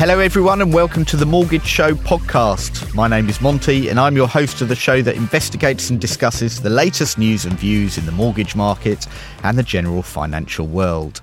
Hello, 0.00 0.18
everyone, 0.18 0.62
and 0.62 0.72
welcome 0.72 1.04
to 1.04 1.16
the 1.18 1.26
Mortgage 1.26 1.66
Show 1.66 1.92
podcast. 1.92 2.94
My 2.94 3.06
name 3.06 3.28
is 3.28 3.42
Monty, 3.42 3.90
and 3.90 4.00
I'm 4.00 4.16
your 4.16 4.28
host 4.28 4.62
of 4.62 4.68
the 4.68 4.74
show 4.74 5.02
that 5.02 5.14
investigates 5.14 5.90
and 5.90 6.00
discusses 6.00 6.62
the 6.62 6.70
latest 6.70 7.18
news 7.18 7.44
and 7.44 7.52
views 7.58 7.98
in 7.98 8.06
the 8.06 8.12
mortgage 8.12 8.56
market 8.56 9.06
and 9.42 9.58
the 9.58 9.62
general 9.62 10.02
financial 10.02 10.66
world. 10.66 11.20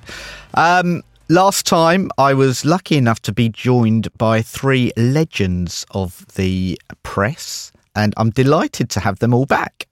Um, 0.54 1.02
last 1.28 1.66
time, 1.66 2.12
I 2.20 2.36
was 2.36 2.66
lucky 2.66 2.98
enough 2.98 3.20
to 3.24 3.34
be 3.34 3.50
joined 3.50 4.16
by 4.16 4.44
three 4.44 4.92
legends 4.96 5.84
of 5.90 6.28
the 6.36 6.80
press 7.02 7.72
and 7.98 8.14
I'm 8.16 8.30
delighted 8.30 8.90
to 8.92 9.00
have 9.00 9.20
them 9.20 9.34
all 9.34 9.46
back. 9.46 9.88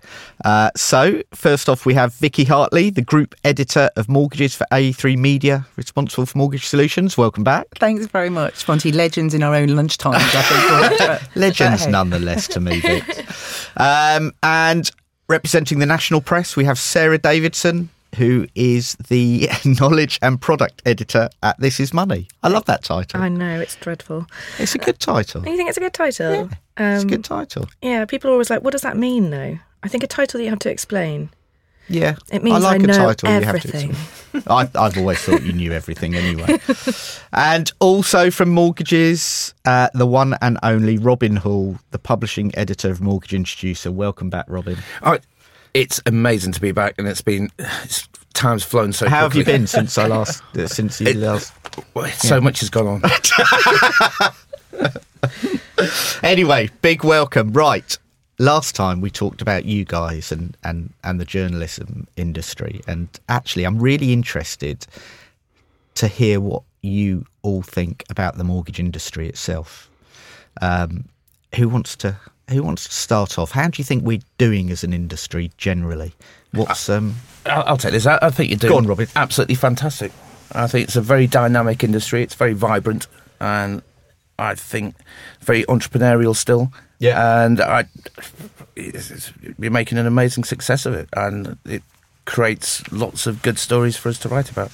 Uh, 0.45 0.69
so, 0.75 1.21
first 1.33 1.67
off, 1.67 1.85
we 1.85 1.95
have 1.95 2.13
Vicky 2.13 2.43
Hartley, 2.43 2.91
the 2.91 3.01
group 3.01 3.33
editor 3.43 3.89
of 3.95 4.07
mortgages 4.07 4.55
for 4.55 4.66
A3 4.71 5.17
Media, 5.17 5.66
responsible 5.75 6.25
for 6.25 6.38
mortgage 6.38 6.67
solutions. 6.67 7.17
Welcome 7.17 7.44
back. 7.44 7.67
Thanks 7.75 8.05
very 8.05 8.30
much, 8.30 8.67
Monty. 8.67 8.91
Legends 8.91 9.33
in 9.33 9.41
our 9.44 9.55
own 9.55 9.70
lunchtime, 9.70 10.13
I 10.16 11.17
think. 11.20 11.35
Legends, 11.35 11.88
nonetheless, 11.88 12.47
to 12.49 12.59
me, 12.59 12.80
Vic. 12.80 13.03
Um, 13.77 14.31
and 14.41 14.89
representing 15.27 15.80
the 15.80 15.85
national 15.85 16.22
press, 16.22 16.55
we 16.55 16.63
have 16.63 16.80
Sarah 16.80 17.17
Davidson, 17.17 17.89
who 18.17 18.47
is 18.55 18.95
the 19.09 19.49
knowledge 19.65 20.19
and 20.21 20.39
product 20.39 20.81
editor 20.85 21.29
at 21.43 21.59
This 21.59 21.79
Is 21.79 21.93
Money. 21.93 22.27
I 22.43 22.49
love 22.49 22.65
that 22.65 22.83
title. 22.83 23.21
I 23.21 23.29
know, 23.29 23.59
it's 23.59 23.75
dreadful. 23.75 24.27
It's 24.57 24.75
a 24.75 24.77
good 24.77 24.99
title. 24.99 25.45
You 25.47 25.57
think 25.57 25.69
it's 25.69 25.77
a 25.77 25.81
good 25.81 25.93
title? 25.93 26.31
Yeah, 26.31 26.41
um, 26.77 26.93
it's 26.93 27.03
a 27.03 27.07
good 27.07 27.17
um, 27.17 27.23
title. 27.23 27.69
Yeah, 27.81 28.05
people 28.05 28.29
are 28.29 28.33
always 28.33 28.49
like, 28.49 28.63
what 28.63 28.71
does 28.71 28.81
that 28.81 28.97
mean, 28.97 29.29
though? 29.29 29.57
I 29.83 29.88
think 29.88 30.03
a 30.03 30.07
title 30.07 30.39
that 30.39 30.43
you 30.43 30.49
have 30.49 30.59
to 30.59 30.71
explain. 30.71 31.29
Yeah, 31.88 32.15
it 32.31 32.43
means 32.43 32.63
I 32.63 32.73
like 32.73 32.81
I 32.81 32.85
a 32.85 32.88
title 32.88 33.29
everything. 33.29 33.89
you 33.89 33.95
have 33.95 34.43
to. 34.43 34.52
I, 34.52 34.69
I've 34.85 34.97
always 34.97 35.19
thought 35.19 35.44
you 35.44 35.53
knew 35.53 35.72
everything 35.72 36.16
anyway. 36.16 36.59
and 37.33 37.72
also 37.79 38.31
from 38.31 38.50
Mortgages, 38.50 39.53
uh, 39.66 39.89
the 39.94 40.07
one 40.07 40.35
and 40.41 40.57
only 40.63 40.97
Robyn 40.97 41.35
Hall, 41.35 41.77
the 41.91 42.00
publishing 42.00 42.52
editor 42.57 42.89
of 42.89 43.02
Mortgage 43.02 43.33
Introducer. 43.33 43.91
Welcome 43.91 44.31
back, 44.31 44.45
Robyn. 44.47 44.77
Oh, 45.03 45.19
it's 45.76 46.02
amazing 46.06 46.54
to 46.54 46.62
be 46.62 46.72
back, 46.72 46.95
and 46.98 47.08
it's 47.08 47.22
been 47.22 47.52
it's, 47.59 48.08
time's 48.34 48.64
flown 48.64 48.94
so. 48.94 49.08
How 49.08 49.28
quickly. 49.28 49.42
have 49.42 49.48
you 49.48 49.54
been 49.54 49.68
since 49.68 49.98
I 49.98 50.08
last 50.08 50.42
uh, 50.58 50.68
since 50.68 51.02
you 51.02 51.08
it, 51.08 51.18
last? 51.18 51.54
Well, 51.94 52.09
so 52.12 52.40
much 52.40 52.62
has 52.62 52.70
gone 52.70 52.88
on. 52.88 53.02
anyway, 56.23 56.70
big 56.81 57.03
welcome. 57.03 57.52
Right, 57.52 57.98
last 58.40 58.73
time 58.73 59.02
we 59.02 59.12
talked 59.12 59.42
about 59.42 59.66
you 59.66 59.84
guys 59.84 60.31
and 60.31 60.56
and 60.64 60.94
and 61.03 61.20
the 61.20 61.26
journalism 61.26 62.08
industry, 62.16 62.81
and 62.88 63.09
actually, 63.28 63.66
I'm 63.66 63.78
really 63.78 64.14
interested 64.14 64.88
to 65.96 66.08
hear 66.08 66.40
what 66.40 66.64
you 66.81 67.26
all 67.42 67.62
think 67.62 68.06
about 68.09 68.38
the 68.38 68.46
mortgage 68.46 68.80
industry 68.80 69.28
itself. 69.28 69.90
Um, 70.62 71.09
who 71.56 71.68
wants 71.68 71.98
to 71.98 72.18
who 72.49 72.63
wants 72.63 72.85
to 72.85 72.93
start 72.93 73.39
off? 73.39 73.51
How 73.51 73.67
do 73.67 73.79
you 73.79 73.83
think 73.83 74.03
we're 74.03 74.21
doing 74.38 74.69
as 74.71 74.83
an 74.83 74.93
industry 74.93 75.51
generally? 75.57 76.13
What's 76.51 76.89
um? 76.89 77.15
I'll, 77.45 77.63
I'll 77.63 77.77
take 77.77 77.91
this. 77.91 78.05
I, 78.05 78.19
I 78.21 78.29
think 78.29 78.49
you're 78.49 78.59
doing 78.59 78.71
go 78.71 78.77
on, 78.77 78.88
Robyn. 78.88 79.07
absolutely 79.15 79.55
fantastic. 79.55 80.11
I 80.51 80.67
think 80.67 80.88
it's 80.88 80.95
a 80.95 81.01
very 81.01 81.27
dynamic 81.27 81.83
industry. 81.83 82.23
It's 82.23 82.35
very 82.35 82.53
vibrant, 82.53 83.07
and 83.39 83.81
I 84.38 84.55
think 84.55 84.95
very 85.41 85.63
entrepreneurial 85.63 86.35
still. 86.35 86.71
Yeah, 86.99 87.43
and 87.43 87.59
I, 87.59 87.85
you're 88.75 89.71
making 89.71 89.97
an 89.97 90.05
amazing 90.05 90.43
success 90.43 90.85
of 90.85 90.93
it, 90.93 91.09
and 91.16 91.57
it 91.66 91.83
creates 92.25 92.89
lots 92.91 93.27
of 93.27 93.41
good 93.41 93.59
stories 93.59 93.97
for 93.97 94.09
us 94.09 94.17
to 94.19 94.29
write 94.29 94.49
about. 94.49 94.71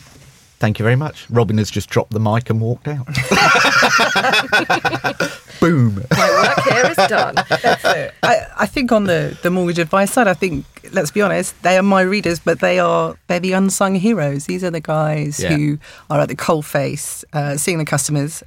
Thank 0.62 0.78
you 0.78 0.84
very 0.84 0.96
much. 0.96 1.28
Robyn 1.32 1.58
has 1.58 1.72
just 1.72 1.90
dropped 1.90 2.12
the 2.12 2.20
mic 2.20 2.52
and 2.52 2.62
walked 2.62 2.88
out. 2.88 3.08
Boom. 5.60 6.06
My 6.12 6.30
work 6.30 6.60
here 6.70 6.86
is 6.86 6.98
done. 7.10 7.34
That's 7.50 7.84
I, 8.22 8.46
I, 8.56 8.68
think 8.68 8.92
on 8.92 9.06
the, 9.06 9.36
the 9.42 9.50
mortgage 9.50 9.80
advice 9.80 10.14
side, 10.14 10.28
I 10.28 10.36
think 10.36 10.64
let's 10.94 11.10
be 11.10 11.24
honest, 11.24 11.60
they 11.64 11.80
are 11.80 11.84
my 11.84 12.02
readers, 12.02 12.40
but 12.40 12.60
they 12.60 12.78
are 12.78 13.16
they're 13.26 13.40
the 13.40 13.54
unsung 13.54 13.96
heroes. 13.96 14.46
These 14.46 14.64
are 14.64 14.70
the 14.70 14.80
guys 14.80 15.40
yeah. 15.40 15.50
who 15.50 15.80
are 16.12 16.20
at 16.20 16.30
the 16.30 16.36
coalface, 16.36 17.24
uh, 17.34 17.58
seeing 17.58 17.80
the 17.80 17.86
customers, 17.86 18.44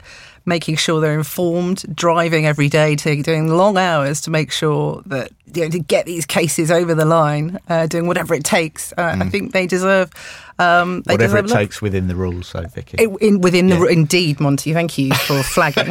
making 0.46 0.76
sure 0.76 1.00
they're 1.00 1.18
informed, 1.18 1.84
driving 1.96 2.46
every 2.46 2.68
day, 2.68 2.94
to, 2.94 3.22
doing 3.24 3.48
long 3.48 3.76
hours 3.76 4.20
to 4.20 4.30
make 4.30 4.52
sure 4.52 5.02
that 5.06 5.32
you 5.52 5.64
know 5.64 5.70
to 5.70 5.80
get 5.80 6.06
these 6.06 6.26
cases 6.26 6.70
over 6.70 6.94
the 6.94 7.04
line, 7.04 7.58
uh, 7.68 7.86
doing 7.86 8.06
whatever 8.06 8.34
it 8.34 8.44
takes. 8.44 8.92
Uh, 8.92 9.12
mm. 9.12 9.22
I 9.22 9.28
think 9.30 9.52
they 9.52 9.66
deserve. 9.66 10.12
Um, 10.58 11.02
they 11.02 11.14
whatever 11.14 11.38
it 11.38 11.48
takes 11.48 11.82
within 11.82 12.06
the 12.06 12.14
rules, 12.14 12.46
so 12.46 12.62
Vicky. 12.62 12.96
It, 13.02 13.10
in, 13.20 13.40
within 13.40 13.68
yeah. 13.68 13.78
the 13.78 13.86
indeed, 13.86 14.40
Monty. 14.40 14.72
Thank 14.72 14.96
you 14.98 15.12
for 15.12 15.42
flagging. 15.42 15.90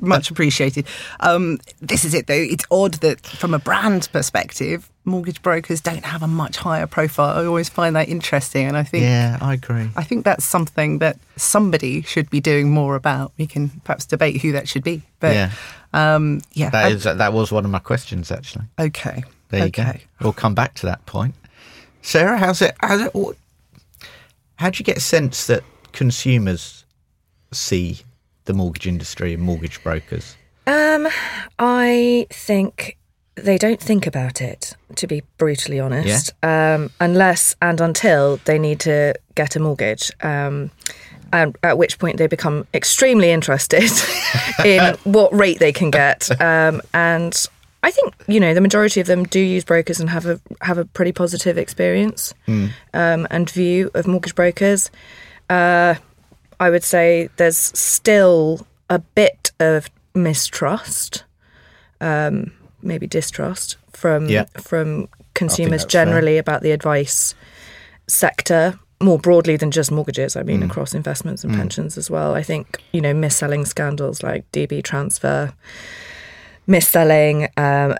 Much 0.00 0.30
appreciated. 0.30 0.86
Um, 1.20 1.58
this 1.80 2.04
is 2.04 2.14
it, 2.14 2.26
though. 2.26 2.34
It's 2.34 2.64
odd 2.70 2.94
that 2.94 3.26
from 3.26 3.54
a 3.54 3.58
brand 3.58 4.08
perspective, 4.12 4.88
mortgage 5.04 5.42
brokers 5.42 5.80
don't 5.80 6.04
have 6.04 6.22
a 6.22 6.26
much 6.26 6.56
higher 6.58 6.86
profile. 6.86 7.38
I 7.38 7.44
always 7.44 7.68
find 7.68 7.96
that 7.96 8.08
interesting, 8.08 8.66
and 8.66 8.76
I 8.76 8.84
think 8.84 9.02
yeah, 9.02 9.38
I 9.40 9.54
agree. 9.54 9.90
I 9.96 10.04
think 10.04 10.24
that's 10.24 10.44
something 10.44 10.98
that 10.98 11.18
somebody 11.36 12.02
should 12.02 12.30
be 12.30 12.40
doing 12.40 12.70
more 12.70 12.94
about. 12.94 13.32
We 13.36 13.46
can 13.46 13.70
perhaps 13.84 14.06
debate 14.06 14.40
who 14.42 14.52
that 14.52 14.68
should 14.68 14.84
be, 14.84 15.02
but 15.20 15.34
yeah, 15.34 15.50
um, 15.92 16.40
yeah, 16.52 16.70
that, 16.70 16.92
is, 16.92 17.04
that 17.04 17.32
was 17.32 17.50
one 17.50 17.64
of 17.64 17.70
my 17.70 17.78
questions 17.78 18.30
actually. 18.30 18.66
Okay, 18.78 19.24
there 19.48 19.60
you 19.60 19.66
okay. 19.66 19.92
go. 20.18 20.24
We'll 20.24 20.32
come 20.32 20.54
back 20.54 20.74
to 20.74 20.86
that 20.86 21.04
point. 21.06 21.34
Sarah, 22.02 22.36
how's 22.36 22.60
it? 22.62 22.76
How's 22.80 23.00
it? 23.00 23.12
How 24.56 24.70
do 24.70 24.78
you 24.78 24.84
get 24.84 24.96
a 24.96 25.00
sense 25.00 25.46
that 25.46 25.62
consumers 25.92 26.84
see 27.52 28.00
the 28.44 28.52
mortgage 28.52 28.86
industry 28.86 29.34
and 29.34 29.42
mortgage 29.42 29.82
brokers? 29.82 30.36
Um, 30.66 31.08
I 31.58 32.26
think 32.30 32.96
they 33.36 33.58
don't 33.58 33.80
think 33.80 34.06
about 34.06 34.40
it, 34.40 34.74
to 34.96 35.06
be 35.06 35.22
brutally 35.38 35.80
honest, 35.80 36.32
yeah. 36.42 36.74
um, 36.74 36.90
unless 37.00 37.56
and 37.60 37.80
until 37.80 38.38
they 38.44 38.58
need 38.58 38.80
to 38.80 39.14
get 39.34 39.56
a 39.56 39.60
mortgage. 39.60 40.10
Um, 40.22 40.70
and 41.32 41.58
at 41.64 41.76
which 41.76 41.98
point 41.98 42.18
they 42.18 42.28
become 42.28 42.64
extremely 42.72 43.32
interested 43.32 43.90
in 44.64 44.94
what 45.04 45.34
rate 45.34 45.58
they 45.58 45.72
can 45.72 45.90
get. 45.90 46.30
Um, 46.40 46.80
and 46.92 47.34
I 47.84 47.90
think 47.90 48.14
you 48.26 48.40
know 48.40 48.54
the 48.54 48.62
majority 48.62 49.00
of 49.00 49.06
them 49.06 49.24
do 49.24 49.38
use 49.38 49.62
brokers 49.62 50.00
and 50.00 50.08
have 50.08 50.24
a 50.24 50.40
have 50.62 50.78
a 50.78 50.86
pretty 50.86 51.12
positive 51.12 51.58
experience 51.58 52.32
mm. 52.48 52.70
um, 52.94 53.26
and 53.30 53.48
view 53.50 53.90
of 53.92 54.06
mortgage 54.06 54.34
brokers. 54.34 54.90
Uh, 55.50 55.96
I 56.58 56.70
would 56.70 56.82
say 56.82 57.28
there's 57.36 57.58
still 57.58 58.66
a 58.88 59.00
bit 59.00 59.52
of 59.60 59.90
mistrust. 60.14 61.24
Um, 62.00 62.52
maybe 62.82 63.06
distrust 63.06 63.76
from 63.90 64.28
yeah. 64.30 64.44
from 64.56 65.08
consumers 65.34 65.84
generally 65.84 66.34
fair. 66.34 66.40
about 66.40 66.62
the 66.62 66.70
advice 66.70 67.34
sector 68.08 68.78
more 69.02 69.18
broadly 69.18 69.56
than 69.56 69.70
just 69.70 69.92
mortgages. 69.92 70.36
I 70.36 70.42
mean, 70.42 70.60
mm. 70.60 70.70
across 70.70 70.94
investments 70.94 71.44
and 71.44 71.52
mm. 71.52 71.56
pensions 71.56 71.98
as 71.98 72.10
well. 72.10 72.34
I 72.34 72.42
think 72.42 72.82
you 72.92 73.02
know 73.02 73.12
mis-selling 73.12 73.66
scandals 73.66 74.22
like 74.22 74.50
DB 74.52 74.82
transfer, 74.82 75.52
mis-selling. 76.66 77.48
Um, 77.56 77.96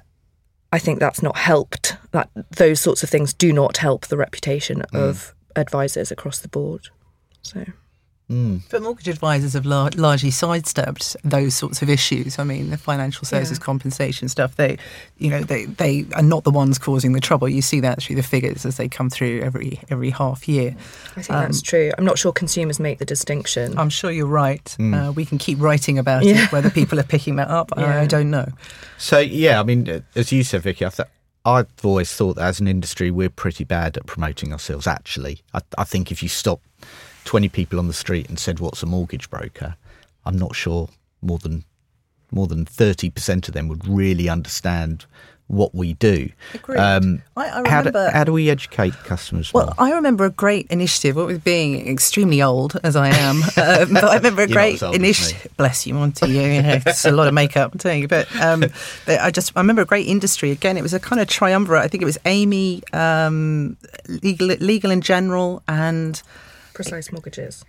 I 0.72 0.78
think 0.78 0.98
that's 0.98 1.22
not 1.22 1.36
helped. 1.36 1.96
That 2.10 2.30
those 2.56 2.80
sorts 2.80 3.02
of 3.02 3.10
things 3.10 3.32
do 3.32 3.52
not 3.52 3.76
help 3.76 4.06
the 4.06 4.16
reputation 4.16 4.82
mm. 4.92 4.98
of 4.98 5.34
advisors 5.56 6.10
across 6.10 6.38
the 6.40 6.48
board. 6.48 6.88
So. 7.42 7.64
Mm. 8.30 8.62
But 8.70 8.82
mortgage 8.82 9.08
advisors 9.08 9.52
have 9.52 9.66
lar- 9.66 9.90
largely 9.96 10.30
sidestepped 10.30 11.14
those 11.24 11.54
sorts 11.54 11.82
of 11.82 11.90
issues. 11.90 12.38
I 12.38 12.44
mean, 12.44 12.70
the 12.70 12.78
financial 12.78 13.26
services 13.26 13.58
yeah. 13.58 13.64
compensation 13.64 14.30
stuff, 14.30 14.56
they, 14.56 14.78
you 15.18 15.28
know, 15.28 15.42
they, 15.42 15.66
they 15.66 16.06
are 16.14 16.22
not 16.22 16.44
the 16.44 16.50
ones 16.50 16.78
causing 16.78 17.12
the 17.12 17.20
trouble. 17.20 17.50
You 17.50 17.60
see 17.60 17.80
that 17.80 18.02
through 18.02 18.16
the 18.16 18.22
figures 18.22 18.64
as 18.64 18.78
they 18.78 18.88
come 18.88 19.10
through 19.10 19.42
every 19.42 19.78
every 19.90 20.08
half 20.08 20.48
year. 20.48 20.74
I 21.16 21.22
think 21.22 21.30
um, 21.30 21.42
that's 21.42 21.60
true. 21.60 21.92
I'm 21.98 22.04
not 22.06 22.18
sure 22.18 22.32
consumers 22.32 22.80
make 22.80 22.98
the 22.98 23.04
distinction. 23.04 23.78
I'm 23.78 23.90
sure 23.90 24.10
you're 24.10 24.26
right. 24.26 24.64
Mm. 24.78 25.08
Uh, 25.08 25.12
we 25.12 25.26
can 25.26 25.36
keep 25.36 25.60
writing 25.60 25.98
about 25.98 26.24
yeah. 26.24 26.44
it. 26.44 26.52
Whether 26.52 26.70
people 26.70 26.98
are 26.98 27.04
picking 27.04 27.36
that 27.36 27.48
up, 27.48 27.72
yeah. 27.76 28.00
I 28.00 28.06
don't 28.06 28.30
know. 28.30 28.48
So 28.96 29.18
yeah, 29.18 29.60
I 29.60 29.64
mean, 29.64 30.02
as 30.14 30.32
you 30.32 30.44
said, 30.44 30.62
Vicky, 30.62 30.84
I 30.84 30.88
thought. 30.88 31.08
I've 31.46 31.66
always 31.82 32.10
thought 32.10 32.36
that 32.36 32.46
as 32.46 32.58
an 32.58 32.66
industry, 32.66 33.10
we're 33.10 33.28
pretty 33.28 33.64
bad 33.64 33.98
at 33.98 34.06
promoting 34.06 34.50
ourselves. 34.50 34.86
Actually, 34.86 35.42
I, 35.52 35.60
I 35.76 35.84
think 35.84 36.10
if 36.10 36.22
you 36.22 36.28
stop 36.30 36.62
20 37.24 37.48
people 37.48 37.78
on 37.78 37.88
the 37.88 37.94
street 37.94 38.28
and 38.28 38.38
said, 38.38 38.60
What's 38.60 38.82
a 38.82 38.86
mortgage 38.86 39.30
broker? 39.30 39.76
I'm 40.24 40.38
not 40.38 40.54
sure 40.54 40.88
more 41.22 41.38
than 41.38 41.64
more 42.30 42.46
than 42.46 42.64
30% 42.64 43.48
of 43.48 43.54
them 43.54 43.68
would 43.68 43.86
really 43.86 44.28
understand 44.28 45.06
what 45.46 45.74
we 45.74 45.92
do. 45.94 46.30
Um, 46.68 47.22
I, 47.36 47.48
I 47.48 47.60
remember, 47.60 47.68
how, 47.68 47.82
do, 47.82 47.98
how, 48.12 48.24
do, 48.24 48.32
we 48.32 48.48
educate 48.48 48.94
customers? 49.04 49.52
Well, 49.52 49.66
more? 49.66 49.74
I 49.78 49.92
remember 49.92 50.24
a 50.24 50.30
great 50.30 50.66
initiative. 50.68 51.16
What 51.16 51.26
with 51.26 51.44
being 51.44 51.86
extremely 51.86 52.40
old 52.40 52.78
as 52.82 52.96
I 52.96 53.08
am, 53.08 53.36
um, 53.36 53.42
but 53.92 54.04
I 54.04 54.16
remember 54.16 54.42
a 54.42 54.48
great 54.48 54.80
initiative. 54.82 55.52
Bless 55.56 55.86
you, 55.86 55.94
Monty. 55.94 56.30
You, 56.30 56.40
you 56.40 56.62
know, 56.62 56.80
it's 56.86 57.04
a 57.04 57.12
lot 57.12 57.28
of 57.28 57.34
makeup, 57.34 57.72
I'm 57.72 57.78
telling 57.78 58.00
you. 58.00 58.08
But, 58.08 58.34
um, 58.40 58.60
but, 59.06 59.20
I 59.20 59.30
just 59.30 59.52
I 59.54 59.60
remember 59.60 59.82
a 59.82 59.86
great 59.86 60.08
industry. 60.08 60.50
Again, 60.50 60.78
it 60.78 60.82
was 60.82 60.94
a 60.94 61.00
kind 61.00 61.20
of 61.20 61.28
triumvirate. 61.28 61.84
I 61.84 61.88
think 61.88 62.02
it 62.02 62.06
was 62.06 62.18
AMI, 62.24 62.82
um, 62.92 63.76
legal, 64.08 64.48
Legal 64.48 64.90
and 64.90 65.02
General, 65.02 65.62
and 65.68 66.22
Precise 66.74 67.10
mortgages. 67.12 67.64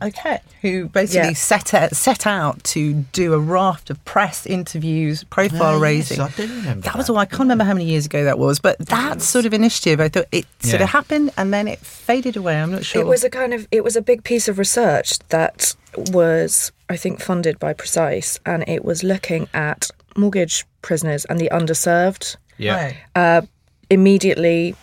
Okay. 0.00 0.38
Who 0.62 0.86
basically 0.88 1.30
Yeah. 1.30 1.34
set 1.34 1.74
out, 1.74 1.96
set 1.96 2.24
out 2.24 2.62
to 2.64 2.92
do 3.12 3.34
a 3.34 3.38
raft 3.40 3.90
of 3.90 4.04
press 4.04 4.46
interviews, 4.46 5.24
profile 5.24 5.72
yes, 5.72 5.80
raising. 5.82 6.20
I 6.20 6.28
do 6.28 6.42
remember 6.46 6.82
That 6.84 6.96
was 6.96 7.10
all. 7.10 7.18
I 7.18 7.24
can't 7.24 7.40
remember 7.40 7.64
how 7.64 7.72
many 7.72 7.86
years 7.86 8.06
ago 8.06 8.22
that 8.22 8.38
was, 8.38 8.60
but 8.60 8.78
that 8.78 9.22
sort 9.22 9.44
of 9.44 9.52
initiative, 9.52 10.00
I 10.00 10.08
thought 10.08 10.26
it 10.30 10.46
sort 10.60 10.82
of 10.82 10.90
happened 10.90 11.32
and 11.36 11.52
then 11.52 11.66
it 11.66 11.80
faded 11.80 12.36
away. 12.36 12.60
I'm 12.60 12.70
not 12.70 12.84
sure. 12.84 13.00
It 13.02 13.06
was 13.08 13.24
a 13.24 13.30
kind 13.30 13.52
of 13.52 13.66
it 13.72 13.82
was 13.82 13.96
a 13.96 14.02
big 14.02 14.22
piece 14.22 14.46
of 14.46 14.56
research 14.58 15.18
that 15.30 15.74
was 15.96 16.70
I 16.88 16.96
think 16.96 17.20
funded 17.20 17.58
by 17.58 17.72
Precise 17.72 18.38
and 18.46 18.62
it 18.68 18.84
was 18.84 19.02
looking 19.02 19.48
at 19.52 19.90
mortgage 20.16 20.64
prisoners 20.80 21.24
and 21.24 21.40
the 21.40 21.48
underserved 21.52 22.36
Yeah. 22.56 22.76
Right. 22.76 22.96
Uh, 23.16 23.42
immediately 23.90 24.76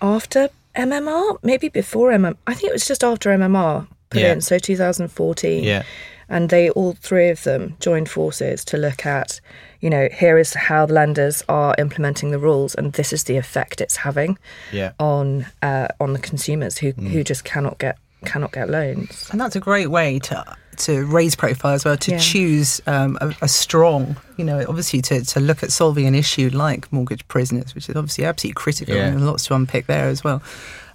after 0.00 0.50
MMR, 0.74 1.38
maybe 1.42 1.68
before 1.68 2.10
MMR. 2.10 2.36
I 2.46 2.54
think 2.54 2.70
it 2.70 2.72
was 2.72 2.86
just 2.86 3.04
after 3.04 3.30
MMR 3.30 3.86
put 4.10 4.20
Yeah. 4.20 4.32
in, 4.32 4.40
so 4.40 4.58
2014. 4.58 5.64
Yeah. 5.64 5.82
And 6.28 6.48
they 6.48 6.70
all 6.70 6.92
three 7.00 7.28
of 7.28 7.42
them 7.42 7.76
joined 7.80 8.08
forces 8.08 8.64
to 8.66 8.78
look 8.78 9.04
at, 9.04 9.40
you 9.80 9.90
know, 9.90 10.08
here 10.10 10.38
is 10.38 10.54
how 10.54 10.86
the 10.86 10.94
lenders 10.94 11.42
are 11.48 11.74
implementing 11.78 12.30
the 12.30 12.38
rules, 12.38 12.74
and 12.74 12.94
this 12.94 13.12
is 13.12 13.24
the 13.24 13.36
effect 13.36 13.80
it's 13.82 13.96
having 13.96 14.38
Yeah. 14.70 14.92
on 14.98 15.44
uh, 15.60 15.88
on 16.00 16.14
the 16.14 16.18
consumers 16.18 16.78
who 16.78 16.92
who 16.92 17.22
just 17.22 17.44
cannot 17.44 17.78
get 17.78 17.98
cannot 18.24 18.52
get 18.52 18.70
loans. 18.70 19.28
And 19.30 19.40
that's 19.40 19.56
a 19.56 19.60
great 19.60 19.88
way 19.90 20.18
to 20.20 20.56
to 20.78 21.04
raise 21.06 21.34
profile 21.36 21.74
as 21.74 21.84
well, 21.84 21.96
to 21.96 22.12
Yeah. 22.12 22.18
choose 22.18 22.80
um, 22.86 23.18
a, 23.20 23.34
a 23.42 23.48
strong, 23.48 24.16
you 24.36 24.44
know, 24.44 24.64
obviously 24.68 25.02
to, 25.02 25.24
to 25.24 25.40
look 25.40 25.62
at 25.62 25.70
solving 25.72 26.06
an 26.06 26.14
issue 26.14 26.50
like 26.52 26.92
mortgage 26.92 27.26
prisoners, 27.28 27.74
which 27.74 27.88
is 27.88 27.96
obviously 27.96 28.24
absolutely 28.24 28.54
critical 28.54 28.94
Yeah. 28.96 29.06
and 29.08 29.26
lots 29.26 29.46
to 29.46 29.54
unpick 29.54 29.86
there 29.86 30.06
as 30.08 30.24
well. 30.24 30.42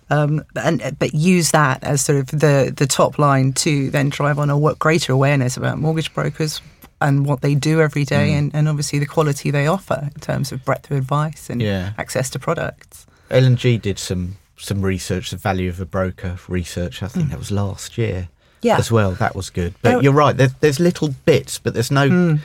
Um, 0.09 0.43
and 0.55 0.95
but 0.99 1.13
use 1.13 1.51
that 1.51 1.83
as 1.83 2.01
sort 2.01 2.17
of 2.19 2.27
the 2.27 2.71
the 2.75 2.87
top 2.87 3.19
line 3.19 3.51
to 3.53 3.89
then 3.91 4.07
drive 4.09 4.39
on 4.39 4.49
a 4.49 4.57
what 4.57 4.79
greater 4.79 5.11
awareness 5.11 5.57
about 5.57 5.79
mortgage 5.79 6.13
brokers 6.13 6.61
and 7.01 7.25
what 7.25 7.41
they 7.41 7.55
do 7.55 7.81
every 7.81 8.05
day 8.05 8.29
Mm. 8.31 8.37
and, 8.37 8.55
and 8.55 8.67
obviously 8.69 8.99
the 8.99 9.05
quality 9.05 9.51
they 9.51 9.67
offer 9.67 10.09
in 10.15 10.19
terms 10.21 10.51
of 10.53 10.63
breadth 10.63 10.89
of 10.89 10.97
advice 10.97 11.49
and 11.49 11.61
Yeah. 11.61 11.91
access 11.97 12.29
to 12.31 12.39
products. 12.39 13.05
L&G 13.29 13.77
did 13.79 13.99
some 13.99 14.37
some 14.55 14.81
research, 14.81 15.29
the 15.29 15.37
value 15.37 15.69
of 15.69 15.79
a 15.81 15.85
broker 15.85 16.39
research. 16.47 17.03
I 17.03 17.07
think 17.09 17.29
that 17.29 17.37
was 17.37 17.51
last 17.51 17.97
year. 17.97 18.29
Yeah. 18.61 18.77
As 18.77 18.91
well, 18.91 19.11
that 19.11 19.35
was 19.35 19.49
good. 19.49 19.73
But 19.81 19.89
There- 19.91 20.01
you're 20.03 20.13
right. 20.13 20.35
There's, 20.35 20.53
there's 20.55 20.79
little 20.79 21.09
bits, 21.25 21.59
but 21.59 21.73
there's 21.73 21.91
no 21.91 22.39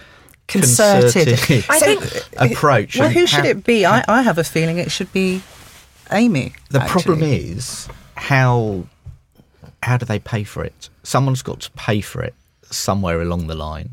Concerted. 0.48 1.38
concerted 1.38 1.64
I 1.70 1.78
think- 1.78 2.26
approach. 2.52 2.98
Well, 2.98 3.08
who 3.10 3.26
should 3.26 3.44
how- 3.44 3.50
it 3.50 3.64
be? 3.64 3.86
I, 3.86 4.04
I 4.08 4.22
have 4.22 4.38
a 4.38 4.44
feeling 4.44 4.78
it 4.78 4.90
should 4.90 5.12
be 5.12 5.42
AMI. 6.10 6.52
The 6.70 6.80
problem 6.80 7.22
is 7.22 7.88
how 8.16 8.84
how 9.82 9.96
do 9.96 10.04
they 10.04 10.18
pay 10.18 10.44
for 10.44 10.64
it? 10.64 10.88
Someone's 11.02 11.42
got 11.42 11.60
to 11.60 11.70
pay 11.72 12.00
for 12.00 12.22
it 12.22 12.34
somewhere 12.70 13.20
along 13.22 13.46
the 13.46 13.54
line, 13.54 13.90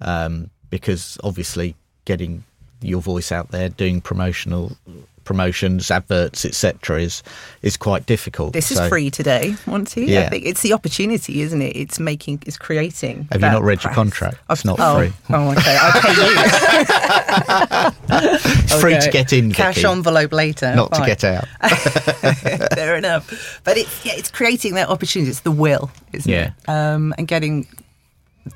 um, 0.00 0.50
because 0.70 1.18
obviously 1.24 1.74
getting 2.04 2.44
your 2.82 3.00
voice 3.00 3.32
out 3.32 3.50
there, 3.50 3.68
doing 3.68 4.00
promotional 4.00 4.76
promotions, 5.24 5.90
adverts, 5.90 6.44
etc., 6.44 7.00
is 7.02 7.22
is 7.60 7.76
quite 7.76 8.06
difficult. 8.06 8.52
This 8.52 8.70
is 8.70 8.80
free 8.88 9.10
today, 9.10 9.56
Monty. 9.66 10.04
I 10.04 10.20
Yeah. 10.20 10.28
think 10.30 10.46
it's 10.46 10.62
the 10.62 10.72
opportunity, 10.72 11.42
isn't 11.42 11.60
it? 11.60 11.76
It's 11.76 11.98
making, 11.98 12.42
it's 12.46 12.56
creating. 12.56 13.28
Have 13.32 13.42
you 13.42 13.48
not 13.50 13.62
read 13.62 13.82
your 13.84 13.92
contract? 13.92 14.38
It's 14.48 14.64
not 14.64 14.78
oh, 14.80 14.98
free. 14.98 15.12
Oh, 15.30 15.50
okay. 15.50 15.76
I 15.80 15.90
pay 16.00 16.14
you. 16.22 18.16
It's 18.68 18.80
free 18.80 18.98
to 18.98 19.10
get 19.10 19.32
in, 19.32 19.52
Cash 19.52 19.76
Vicky, 19.76 19.86
envelope 19.88 20.32
later. 20.32 20.74
not 20.74 20.92
to 20.94 21.04
get 21.04 21.24
out. 21.24 21.46
Fair 22.74 22.96
enough. 22.96 23.60
But 23.64 23.76
it's 23.78 24.04
yeah, 24.04 24.12
it's 24.16 24.30
creating 24.30 24.74
that 24.74 24.88
opportunity. 24.88 25.30
It's 25.30 25.40
the 25.40 25.50
will, 25.50 25.90
isn't 26.12 26.30
Yeah. 26.30 26.50
it? 26.68 26.68
Um, 26.70 27.14
and 27.18 27.26
getting 27.26 27.66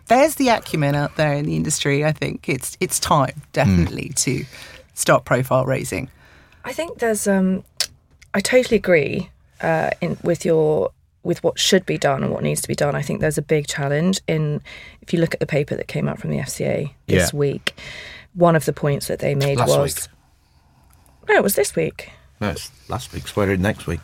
there's 0.07 0.37
the 0.37 0.49
acumen 0.49 0.95
out 0.95 1.17
there 1.17 1.33
in 1.35 1.45
the 1.45 1.57
industry. 1.57 2.05
I 2.05 2.13
think 2.13 2.49
it's 2.49 2.77
it's 2.81 2.99
time 3.01 3.43
definitely 3.53 4.11
to 4.17 4.45
start 4.95 5.25
profile 5.25 5.65
raising. 5.65 6.09
I 6.65 6.73
think 6.73 6.99
there's 6.99 7.27
um 7.27 7.65
I 8.35 8.41
totally 8.41 8.77
agree 8.77 9.31
uh 9.61 9.91
in 10.01 10.17
with 10.23 10.45
your 10.45 10.91
with 11.23 11.43
what 11.45 11.59
should 11.59 11.85
be 11.85 11.99
done 11.99 12.23
and 12.23 12.33
what 12.33 12.43
needs 12.43 12.63
to 12.63 12.69
be 12.69 12.75
done. 12.75 12.95
I 12.95 13.03
think 13.03 13.21
there's 13.21 13.37
a 13.39 13.43
big 13.43 13.67
challenge 13.67 14.21
in 14.27 14.61
if 15.03 15.13
you 15.13 15.21
look 15.21 15.35
at 15.35 15.41
the 15.41 15.47
paper 15.47 15.77
that 15.77 15.87
came 15.89 16.09
out 16.09 16.19
from 16.19 16.31
the 16.31 16.39
FCA 16.39 16.93
this 17.07 17.33
Yeah. 17.33 17.39
week, 17.39 17.75
one 18.35 18.57
of 18.57 18.65
the 18.65 18.73
points 18.73 19.09
that 19.09 19.19
they 19.19 19.35
made 19.35 19.59
Last 19.59 19.69
was 19.69 19.95
week. 19.97 21.29
No, 21.29 21.35
it 21.37 21.43
was 21.43 21.55
this 21.57 21.77
week. 21.77 22.11
No, 22.41 22.49
it's 22.51 22.71
last 22.89 23.13
week. 23.13 23.29
Swear 23.29 23.51
in 23.53 23.61
next 23.61 23.87
week. 23.87 24.01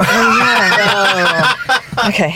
Okay. 2.06 2.32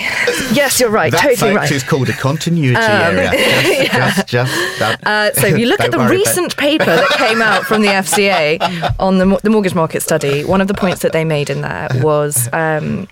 Yes, 0.52 0.80
you're 0.80 0.90
right. 0.90 1.12
That 1.12 1.22
totally 1.22 1.54
right. 1.54 1.70
is 1.70 1.84
called 1.84 2.08
a 2.08 2.12
continuity 2.12 2.76
area. 2.76 3.30
Just, 3.92 4.16
just, 4.16 4.28
just 4.28 4.78
that. 4.80 5.06
Uh, 5.06 5.32
so 5.34 5.46
if 5.46 5.58
you 5.58 5.66
look 5.66 5.80
at 5.80 5.92
the 5.92 5.98
Don't 5.98 6.06
about- 6.06 6.10
recent 6.10 6.56
paper 6.56 6.84
that 6.84 7.08
came 7.10 7.40
out 7.40 7.62
from 7.64 7.82
the 7.82 7.88
FCA 7.88 8.94
on 8.98 9.18
the, 9.18 9.38
the 9.42 9.50
mortgage 9.50 9.74
market 9.74 10.02
study, 10.02 10.44
one 10.44 10.60
of 10.60 10.66
the 10.68 10.74
points 10.74 11.02
that 11.02 11.12
they 11.12 11.24
made 11.24 11.48
in 11.48 11.60
there 11.60 11.88
was 12.02 12.48
um, 12.52 13.06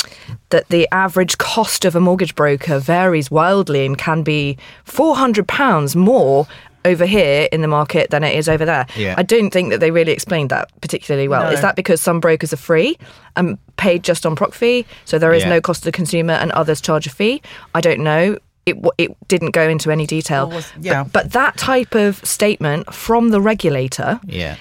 that 0.50 0.68
the 0.68 0.88
average 0.92 1.38
cost 1.38 1.84
of 1.84 1.94
a 1.94 2.00
mortgage 2.00 2.34
broker 2.34 2.78
varies 2.80 3.30
wildly 3.30 3.86
and 3.86 3.96
can 3.96 4.22
be 4.22 4.58
£400 4.86 5.94
more 5.94 6.46
over 6.84 7.04
here 7.06 7.48
in 7.52 7.60
the 7.60 7.68
market 7.68 8.10
than 8.10 8.24
it 8.24 8.34
is 8.34 8.48
over 8.48 8.64
there. 8.64 8.86
Yeah. 8.96 9.14
I 9.18 9.22
don't 9.22 9.50
think 9.50 9.70
that 9.70 9.80
they 9.80 9.90
really 9.90 10.12
explained 10.12 10.50
that 10.50 10.70
particularly 10.80 11.28
well. 11.28 11.44
No. 11.44 11.50
Is 11.50 11.60
that 11.60 11.76
because 11.76 12.00
some 12.00 12.20
brokers 12.20 12.52
are 12.52 12.56
free 12.56 12.96
and 13.36 13.58
paid 13.76 14.02
just 14.02 14.24
on 14.24 14.34
proc 14.34 14.54
fee, 14.54 14.86
so 15.04 15.18
there 15.18 15.32
is 15.34 15.42
Yeah. 15.42 15.50
no 15.50 15.60
cost 15.60 15.82
to 15.82 15.84
the 15.86 15.92
consumer 15.92 16.32
and 16.34 16.50
others 16.52 16.80
charge 16.80 17.06
a 17.06 17.10
fee? 17.10 17.42
I 17.74 17.80
don't 17.80 18.00
know. 18.00 18.38
It, 18.66 18.76
it 18.98 19.16
didn't 19.28 19.50
go 19.50 19.68
into 19.68 19.90
any 19.90 20.06
detail. 20.06 20.48
Was- 20.50 20.70
But- 20.76 20.84
yeah. 20.84 21.04
but 21.04 21.32
that 21.32 21.56
type 21.56 21.94
of 21.94 22.24
statement 22.24 22.92
from 22.94 23.28
the 23.30 23.40
regulator 23.40 24.20
Yeah, 24.26 24.56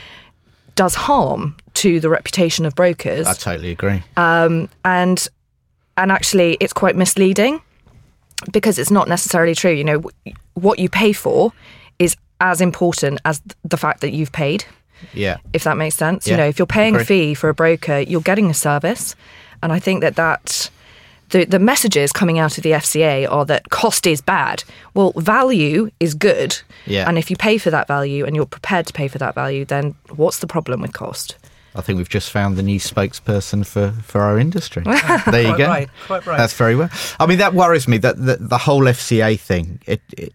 does 0.76 0.96
harm 0.96 1.56
to 1.76 2.00
the 2.00 2.10
reputation 2.10 2.66
of 2.66 2.76
brokers 2.76 3.28
I 3.28 3.34
totally 3.34 3.72
agree. 3.72 4.02
Um, 4.18 4.70
and 4.84 5.26
and 5.98 6.12
actually 6.12 6.58
it's 6.60 6.74
quite 6.74 6.96
misleading 6.96 7.62
because 8.52 8.80
it's 8.80 8.90
not 8.92 9.08
necessarily 9.10 9.54
true 9.54 9.72
you 9.72 9.84
know 9.84 10.02
what 10.54 10.80
you 10.80 10.88
pay 10.90 11.12
for 11.14 11.52
is 12.00 12.16
as 12.42 12.62
important 12.62 13.20
as 13.26 13.42
the 13.64 13.78
fact 13.78 14.02
that 14.02 14.12
you've 14.12 14.32
paid 14.32 14.66
yeah, 15.14 15.38
if 15.54 15.64
that 15.64 15.78
makes 15.78 15.96
sense 15.96 16.28
Yeah, 16.28 16.34
you 16.34 16.38
know 16.38 16.48
if 16.48 16.60
you're 16.60 16.66
paying 16.66 16.96
a 16.96 17.06
fee 17.06 17.34
for 17.34 17.50
a 17.50 17.54
broker 17.54 18.00
you're 18.00 18.22
getting 18.22 18.50
a 18.50 18.54
service 18.54 19.16
and 19.64 19.72
i 19.72 19.80
think 19.80 20.02
that 20.02 20.16
that 20.16 20.70
the, 21.30 21.46
the 21.46 21.60
messages 21.60 22.12
coming 22.12 22.40
out 22.40 22.58
of 22.58 22.64
the 22.64 22.72
FCA 22.72 23.30
are 23.32 23.46
that 23.46 23.70
cost 23.70 24.08
is 24.08 24.22
bad. 24.22 24.64
Well, 24.94 25.14
value 25.16 25.92
is 26.00 26.14
good. 26.14 26.60
Yeah. 26.86 27.08
And 27.08 27.18
if 27.18 27.30
you 27.30 27.38
pay 27.38 27.58
for 27.58 27.70
that 27.70 27.88
value 27.88 28.26
and 28.26 28.36
you're 28.36 28.46
prepared 28.46 28.88
to 28.88 28.94
pay 28.94 29.08
for 29.08 29.18
that 29.20 29.36
value, 29.36 29.66
then 29.66 29.96
what's 30.16 30.40
the 30.40 30.48
problem 30.48 30.82
with 30.82 30.94
cost? 30.94 31.38
I 31.76 31.82
think 31.82 31.98
we've 31.98 32.10
just 32.10 32.32
found 32.32 32.58
the 32.58 32.64
new 32.64 32.80
spokesperson 32.80 33.66
for, 33.66 33.92
for 34.02 34.22
our 34.22 34.40
industry. 34.40 34.84
there 35.32 35.44
you 35.44 35.58
go. 35.58 35.68
right, 35.68 35.90
quite 36.08 36.26
right. 36.26 36.38
That's 36.38 36.54
very 36.54 36.76
well. 36.76 36.90
I 37.20 37.28
mean, 37.28 37.38
that 37.38 37.54
worries 37.54 37.88
me 37.88 38.00
that 38.00 38.18
the, 38.18 38.38
the 38.38 38.58
whole 38.58 38.82
FCA 38.82 39.40
thing. 39.40 39.80
It, 39.86 40.02
it, 40.18 40.34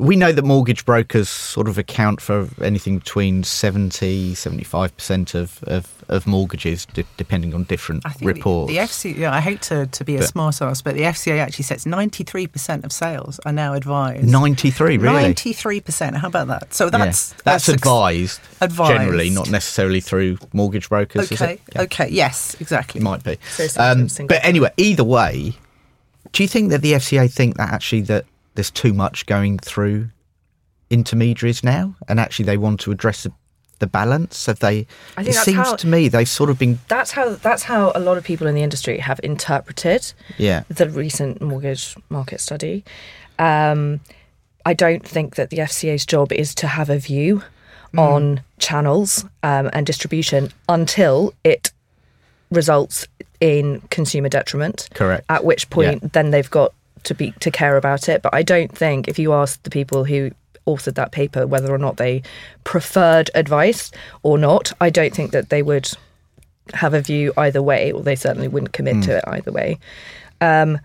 we 0.00 0.16
know 0.16 0.32
that 0.32 0.44
mortgage 0.44 0.84
brokers 0.84 1.28
sort 1.28 1.68
of 1.68 1.76
account 1.78 2.20
for 2.20 2.48
anything 2.62 2.98
between 2.98 3.44
70 3.44 4.32
75% 4.34 5.34
of, 5.34 5.62
of, 5.64 6.04
of 6.08 6.26
mortgages, 6.26 6.86
de- 6.86 7.04
depending 7.16 7.54
on 7.54 7.64
different 7.64 8.02
I 8.06 8.10
think 8.10 8.26
reports. 8.36 8.70
The, 8.72 8.78
the 8.78 8.82
FCA, 8.84 9.16
yeah, 9.16 9.34
I 9.34 9.40
hate 9.40 9.62
to, 9.62 9.86
to 9.86 10.04
be 10.04 10.16
a 10.16 10.20
But- 10.20 10.28
smart 10.28 10.62
ass, 10.62 10.80
but 10.82 10.94
the 10.94 11.02
FCA 11.02 11.38
actually 11.38 11.64
says 11.64 11.84
93% 11.84 12.84
of 12.84 12.92
sales 12.92 13.38
are 13.44 13.52
now 13.52 13.74
advised. 13.74 14.24
93, 14.26 14.96
really? 14.98 15.34
93%. 15.34 16.16
How 16.16 16.28
about 16.28 16.48
that? 16.48 16.72
So 16.74 16.86
Yeah. 16.86 16.90
that's 16.90 17.32
that's, 17.44 17.68
ex- 17.68 17.76
advised, 17.76 18.40
advised. 18.60 18.92
generally, 18.92 19.30
not 19.30 19.50
necessarily 19.50 20.00
through 20.00 20.38
mortgage 20.52 20.88
brokers. 20.88 21.30
is 21.30 21.40
Okay. 21.40 21.52
it? 21.54 21.60
Yeah. 21.74 21.82
Okay. 21.82 22.08
Yes, 22.10 22.56
exactly. 22.60 23.00
It 23.00 23.04
might 23.04 23.22
be. 23.22 23.38
So 23.50 23.66
Um, 23.78 24.08
but 24.26 24.44
anyway, 24.44 24.70
either 24.76 25.04
way, 25.04 25.54
do 26.32 26.42
you 26.42 26.48
think 26.48 26.70
that 26.70 26.80
the 26.82 26.92
FCA 26.92 27.30
think 27.30 27.56
that 27.56 27.72
actually 27.72 28.02
that 28.02 28.24
there's 28.54 28.70
too 28.70 28.92
much 28.92 29.26
going 29.26 29.58
through 29.58 30.10
intermediaries 30.90 31.62
now, 31.62 31.94
and 32.08 32.18
actually 32.18 32.44
they 32.46 32.56
want 32.56 32.80
to 32.80 32.90
address 32.92 33.22
the, 33.24 33.32
balance? 33.86 34.44
Have 34.44 34.58
they? 34.58 34.86
I 35.16 35.24
think 35.24 35.28
it 35.36 35.38
seems 35.40 35.56
how- 35.56 35.76
to 35.76 35.86
me 35.86 36.08
they've 36.08 36.28
sort 36.28 36.50
of 36.50 36.58
been. 36.58 36.78
That's 36.88 37.12
how 37.12 37.30
that's 37.36 37.62
how 37.62 37.92
a 37.94 37.98
lot 38.00 38.18
of 38.18 38.24
people 38.24 38.46
in 38.46 38.54
the 38.54 38.62
industry 38.62 38.98
have 38.98 39.18
interpreted 39.22 40.12
Yeah. 40.36 40.64
the 40.68 40.86
recent 40.90 41.40
mortgage 41.40 41.96
market 42.10 42.42
study. 42.42 42.84
Um, 43.38 44.00
I 44.66 44.74
don't 44.74 45.02
think 45.08 45.36
that 45.36 45.48
the 45.48 45.60
FCA's 45.60 46.04
job 46.04 46.30
is 46.30 46.54
to 46.56 46.66
have 46.66 46.90
a 46.90 46.98
view 46.98 47.42
on 47.96 48.42
channels 48.58 49.24
um, 49.42 49.70
and 49.72 49.86
distribution 49.86 50.52
until 50.68 51.32
it 51.42 51.72
results 52.50 53.06
in 53.40 53.80
consumer 53.90 54.28
detriment. 54.28 54.90
Correct. 54.94 55.24
At 55.30 55.44
which 55.44 55.70
point, 55.70 56.12
then 56.12 56.30
they've 56.30 56.50
got 56.50 56.74
to 57.04 57.14
be 57.14 57.32
to 57.40 57.50
care 57.50 57.76
about 57.76 58.08
it. 58.08 58.22
But 58.22 58.34
I 58.34 58.42
don't 58.42 58.76
think 58.76 59.08
if 59.08 59.18
you 59.18 59.32
ask 59.32 59.62
the 59.62 59.70
people 59.70 60.04
who 60.04 60.30
authored 60.66 60.94
that 60.94 61.12
paper 61.12 61.46
whether 61.46 61.72
or 61.72 61.78
not 61.78 61.96
they 61.96 62.22
preferred 62.64 63.30
advice 63.34 63.90
or 64.22 64.38
not, 64.38 64.72
I 64.80 64.90
don't 64.90 65.14
think 65.14 65.32
that 65.32 65.48
they 65.48 65.62
would 65.62 65.90
have 66.74 66.94
a 66.94 67.00
view 67.00 67.32
either 67.36 67.62
way, 67.62 67.92
or 67.92 68.02
they 68.02 68.16
certainly 68.16 68.48
wouldn't 68.48 68.72
commit 68.72 69.02
to 69.04 69.16
it 69.16 69.24
either 69.26 69.50
way. 69.50 69.78
Um, 70.40 70.78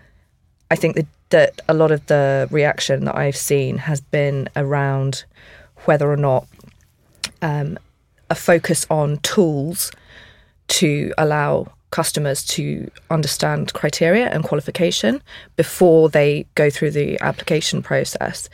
I 0.70 0.76
think 0.76 0.96
that, 0.96 1.06
that 1.30 1.60
a 1.68 1.74
lot 1.74 1.92
of 1.92 2.04
the 2.06 2.48
reaction 2.50 3.04
that 3.04 3.16
I've 3.16 3.36
seen 3.36 3.78
has 3.78 4.00
been 4.00 4.48
around 4.56 5.24
whether 5.84 6.10
or 6.10 6.16
not 6.16 6.46
um, 7.42 7.78
a 8.30 8.34
focus 8.34 8.86
on 8.90 9.18
tools 9.18 9.92
to 10.68 11.12
allow 11.16 11.72
customers 11.90 12.44
to 12.44 12.90
understand 13.10 13.72
criteria 13.72 14.28
and 14.28 14.44
qualification 14.44 15.22
before 15.56 16.08
they 16.08 16.46
go 16.54 16.68
through 16.70 16.90
the 16.90 17.18
application 17.20 17.82
process 17.82 18.48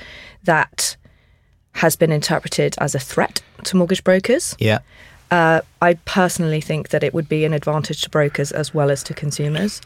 that 0.44 0.96
has 1.74 1.96
been 1.96 2.12
interpreted 2.12 2.74
as 2.78 2.94
a 2.94 2.98
threat 2.98 3.42
to 3.64 3.76
mortgage 3.76 4.04
brokers. 4.04 4.54
Yeah. 4.58 4.80
Uh, 5.30 5.62
I 5.80 5.94
personally 6.04 6.60
think 6.60 6.90
that 6.90 7.02
it 7.02 7.14
would 7.14 7.28
be 7.28 7.46
an 7.46 7.54
advantage 7.54 8.02
to 8.02 8.10
brokers 8.10 8.52
as 8.52 8.74
well 8.74 8.90
as 8.90 9.02
to 9.04 9.14
consumers. 9.14 9.80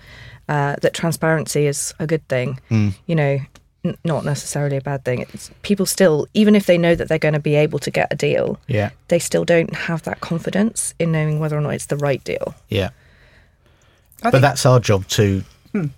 Uh, 0.48 0.74
that 0.82 0.92
transparency 0.92 1.66
is 1.66 1.94
a 2.00 2.06
good 2.06 2.26
thing. 2.28 2.58
Mm. 2.70 2.94
You 3.06 3.14
know, 3.14 3.38
n- 3.84 3.96
not 4.04 4.24
necessarily 4.24 4.76
a 4.76 4.80
bad 4.80 5.04
thing. 5.04 5.20
It's, 5.20 5.50
people 5.62 5.86
still, 5.86 6.26
even 6.34 6.56
if 6.56 6.66
they 6.66 6.76
know 6.78 6.96
that 6.96 7.08
they're 7.08 7.18
going 7.20 7.34
to 7.34 7.40
be 7.40 7.54
able 7.54 7.78
to 7.80 7.90
get 7.92 8.08
a 8.12 8.16
deal, 8.16 8.58
Yeah. 8.66 8.90
they 9.06 9.20
still 9.20 9.44
don't 9.44 9.72
have 9.74 10.02
that 10.02 10.20
confidence 10.20 10.94
in 10.98 11.12
knowing 11.12 11.38
whether 11.38 11.56
or 11.56 11.60
not 11.60 11.74
it's 11.74 11.86
the 11.86 11.96
right 11.96 12.22
deal. 12.24 12.54
Yeah. 12.68 12.90
I 14.22 14.30
But 14.30 14.40
that's 14.42 14.64
our 14.66 14.80
job 14.80 15.06
to 15.08 15.42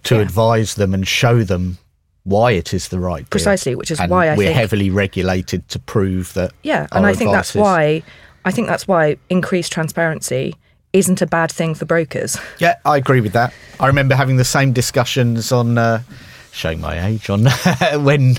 to 0.04 0.16
yeah. 0.16 0.20
advise 0.22 0.74
them 0.74 0.92
and 0.92 1.06
show 1.06 1.44
them 1.44 1.78
why 2.24 2.50
it 2.52 2.74
is 2.74 2.88
the 2.88 2.98
right 2.98 3.20
deal. 3.22 3.28
Precisely, 3.30 3.74
which 3.76 3.90
is 3.92 4.00
And 4.00 4.10
why 4.10 4.28
I 4.28 4.36
we're 4.36 4.46
think- 4.48 4.56
heavily 4.56 4.90
regulated 4.90 5.68
to 5.68 5.78
prove 5.78 6.32
that. 6.34 6.52
Yeah, 6.62 6.86
and 6.92 7.06
I 7.06 7.14
think 7.14 7.30
that's 7.30 7.54
why 7.54 8.02
I 8.44 8.50
think 8.50 8.66
that's 8.66 8.88
why 8.88 9.16
increased 9.28 9.72
transparency 9.72 10.54
isn't 10.92 11.20
a 11.22 11.26
bad 11.26 11.52
thing 11.52 11.74
for 11.74 11.84
brokers. 11.84 12.38
Yeah, 12.58 12.74
I 12.84 12.96
agree 12.96 13.20
with 13.20 13.32
that. 13.34 13.52
I 13.78 13.86
remember 13.86 14.14
having 14.14 14.36
the 14.36 14.44
same 14.44 14.72
discussions 14.72 15.52
on 15.52 15.78
uh, 15.78 16.02
showing 16.50 16.80
my 16.80 17.06
age 17.06 17.30
on 17.30 17.44
when 18.02 18.34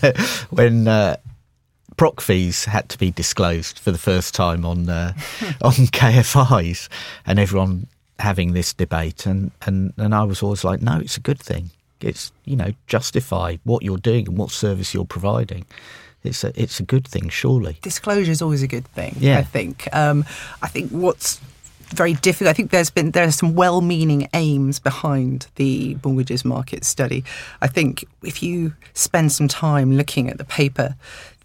when 0.50 0.88
uh, 0.88 1.16
proc 1.96 2.20
fees 2.22 2.66
had 2.66 2.90
to 2.90 2.98
be 2.98 3.12
disclosed 3.12 3.80
for 3.80 3.92
the 3.92 3.98
first 3.98 4.34
time 4.36 4.66
on 4.66 4.90
uh, 4.90 5.14
on 5.62 5.72
KFIs, 5.74 6.90
and 7.26 7.40
everyone 7.40 7.88
having 8.20 8.54
this 8.54 8.74
debate, 8.74 9.26
and, 9.26 9.52
and 9.66 9.94
and 9.98 10.14
I 10.14 10.24
was 10.24 10.44
always 10.44 10.64
like, 10.64 10.82
no, 10.82 11.00
it's 11.00 11.18
a 11.18 11.22
good 11.22 11.40
thing. 11.40 11.72
It's 12.02 12.32
you 12.46 12.56
know 12.56 12.72
justify 12.88 13.58
what 13.64 13.84
you're 13.84 13.98
doing 13.98 14.28
and 14.28 14.38
what 14.38 14.52
service 14.52 14.94
you're 14.94 15.06
providing. 15.06 15.66
It's 16.24 16.44
a 16.44 16.52
it's 16.62 16.80
a 16.80 16.84
good 16.84 17.08
thing, 17.08 17.30
surely. 17.30 17.78
disclosure 17.82 18.32
is 18.32 18.42
always 18.42 18.64
a 18.64 18.68
good 18.68 18.88
thing. 18.88 19.16
Yeah. 19.20 19.40
I 19.40 19.44
think. 19.44 19.88
Um, 19.94 20.26
I 20.62 20.68
think 20.68 20.92
what's 20.92 21.40
very 21.90 22.14
difficult. 22.14 22.50
I 22.50 22.54
think 22.54 22.72
there's 22.72 22.90
been 22.90 23.12
there 23.12 23.26
are 23.26 23.32
some 23.32 23.56
well-meaning 23.56 24.28
aims 24.34 24.80
behind 24.80 25.48
the 25.56 25.98
mortgages 26.04 26.46
market 26.46 26.84
study. 26.84 27.24
I 27.62 27.68
think 27.68 28.06
if 28.22 28.44
you 28.44 28.74
spend 28.94 29.32
some 29.32 29.48
time 29.48 29.96
looking 29.98 30.30
at 30.30 30.38
the 30.38 30.46
paper. 30.46 30.96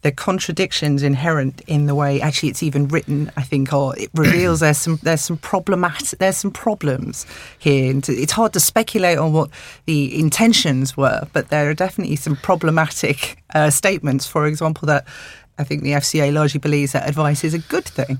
The 0.04 0.12
contradictions 0.12 1.02
inherent 1.02 1.62
in 1.66 1.86
the 1.86 1.94
way 1.94 2.20
actually 2.20 2.50
it's 2.50 2.62
even 2.62 2.88
written, 2.88 3.32
I 3.38 3.42
think, 3.42 3.72
or 3.72 3.98
it 3.98 4.10
reveals 4.14 4.60
there's 4.60 4.76
some 4.76 4.98
there's 5.02 5.22
some 5.22 5.38
problematic 5.38 6.18
there's 6.18 6.36
some 6.36 6.50
problems 6.50 7.24
here. 7.58 7.90
And 7.90 8.06
it's 8.08 8.32
hard 8.32 8.52
to 8.52 8.60
speculate 8.60 9.16
on 9.16 9.32
what 9.32 9.48
the 9.86 10.20
intentions 10.20 10.94
were, 10.94 11.26
but 11.32 11.48
there 11.48 11.70
are 11.70 11.74
definitely 11.74 12.16
some 12.16 12.36
problematic 12.36 13.38
uh, 13.54 13.70
statements. 13.70 14.26
For 14.26 14.46
example, 14.46 14.84
that 14.86 15.06
I 15.58 15.64
think 15.64 15.82
the 15.82 15.92
FCA 15.92 16.32
largely 16.32 16.58
believes 16.60 16.92
that 16.92 17.08
advice 17.08 17.44
is 17.44 17.54
a 17.54 17.58
good 17.58 17.84
thing. 17.84 18.18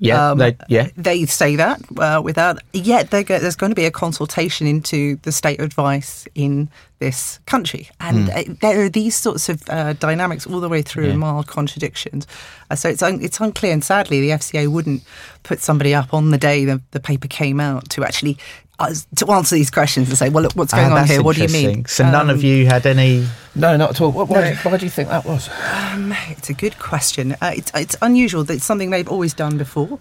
Yeah, 0.00 0.34
they- 0.34 0.56
yeah. 0.68 0.88
They 0.96 1.24
say 1.26 1.56
that 1.56 1.80
uh, 1.98 2.20
without 2.22 2.58
yet 2.72 3.10
go, 3.10 3.22
there's 3.22 3.56
going 3.56 3.70
to 3.70 3.76
be 3.76 3.86
a 3.86 3.90
consultation 3.90 4.66
into 4.66 5.16
the 5.22 5.32
state 5.32 5.60
of 5.60 5.64
advice 5.66 6.26
in 6.34 6.68
this 6.98 7.38
country, 7.46 7.88
and 8.00 8.28
uh, 8.30 8.42
there 8.60 8.82
are 8.84 8.88
these 8.88 9.14
sorts 9.16 9.48
of 9.48 9.62
uh, 9.68 9.92
dynamics 9.94 10.46
all 10.46 10.60
the 10.60 10.68
way 10.68 10.82
through. 10.82 11.08
Yeah. 11.08 11.16
mild 11.16 11.46
contradictions. 11.46 12.26
Uh, 12.70 12.74
so 12.76 12.88
it's 12.88 13.02
un- 13.02 13.20
it's 13.22 13.40
unclear, 13.40 13.72
and 13.72 13.84
sadly, 13.84 14.20
the 14.20 14.30
FCA 14.30 14.66
wouldn't 14.68 15.02
put 15.42 15.60
somebody 15.60 15.94
up 15.94 16.12
on 16.12 16.30
the 16.30 16.38
day 16.38 16.64
the, 16.64 16.80
the 16.90 17.00
paper 17.00 17.28
came 17.28 17.60
out 17.60 17.88
to 17.90 18.04
actually. 18.04 18.36
Uh, 18.78 18.92
to 19.14 19.30
answer 19.30 19.54
these 19.54 19.70
questions 19.70 20.08
and 20.08 20.18
say, 20.18 20.28
well, 20.28 20.42
look, 20.42 20.52
what's 20.54 20.72
going 20.74 20.90
Ah, 20.92 20.98
on 21.02 21.06
here? 21.06 21.22
What 21.22 21.36
do 21.36 21.42
you 21.42 21.48
mean? 21.48 21.70
interesting. 21.70 21.86
So 21.86 22.10
none 22.10 22.28
of 22.28 22.38
Um, 22.40 22.44
you 22.44 22.66
had 22.66 22.84
any. 22.86 23.26
No, 23.54 23.76
not 23.76 23.90
at 23.90 24.00
all. 24.00 24.10
Why, 24.10 24.24
why, 24.24 24.40
No. 24.40 24.50
do, 24.50 24.56
why 24.68 24.76
do 24.78 24.84
you 24.84 24.90
think 24.90 25.08
that 25.10 25.24
was? 25.24 25.48
Um, 25.92 26.12
it's 26.30 26.50
a 26.50 26.54
good 26.54 26.76
question. 26.80 27.36
Uh, 27.40 27.52
it's, 27.54 27.70
it's 27.74 27.96
unusual 28.02 28.42
that 28.44 28.54
it's 28.54 28.64
something 28.64 28.90
they've 28.90 29.08
always 29.08 29.32
done 29.32 29.58
before. 29.58 30.00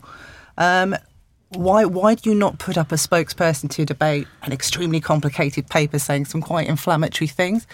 Um, 0.57 0.95
why 1.49 1.85
why 1.85 2.15
do 2.15 2.31
you 2.31 2.35
not 2.35 2.57
put 2.57 2.79
up 2.79 2.91
a 2.91 2.95
spokesperson 2.95 3.69
to 3.69 3.85
debate 3.85 4.27
an 4.41 4.51
extremely 4.51 4.99
complicated 4.99 5.69
paper 5.69 5.99
saying 5.99 6.25
some 6.25 6.41
quite 6.41 6.67
inflammatory 6.67 7.27
things? 7.27 7.67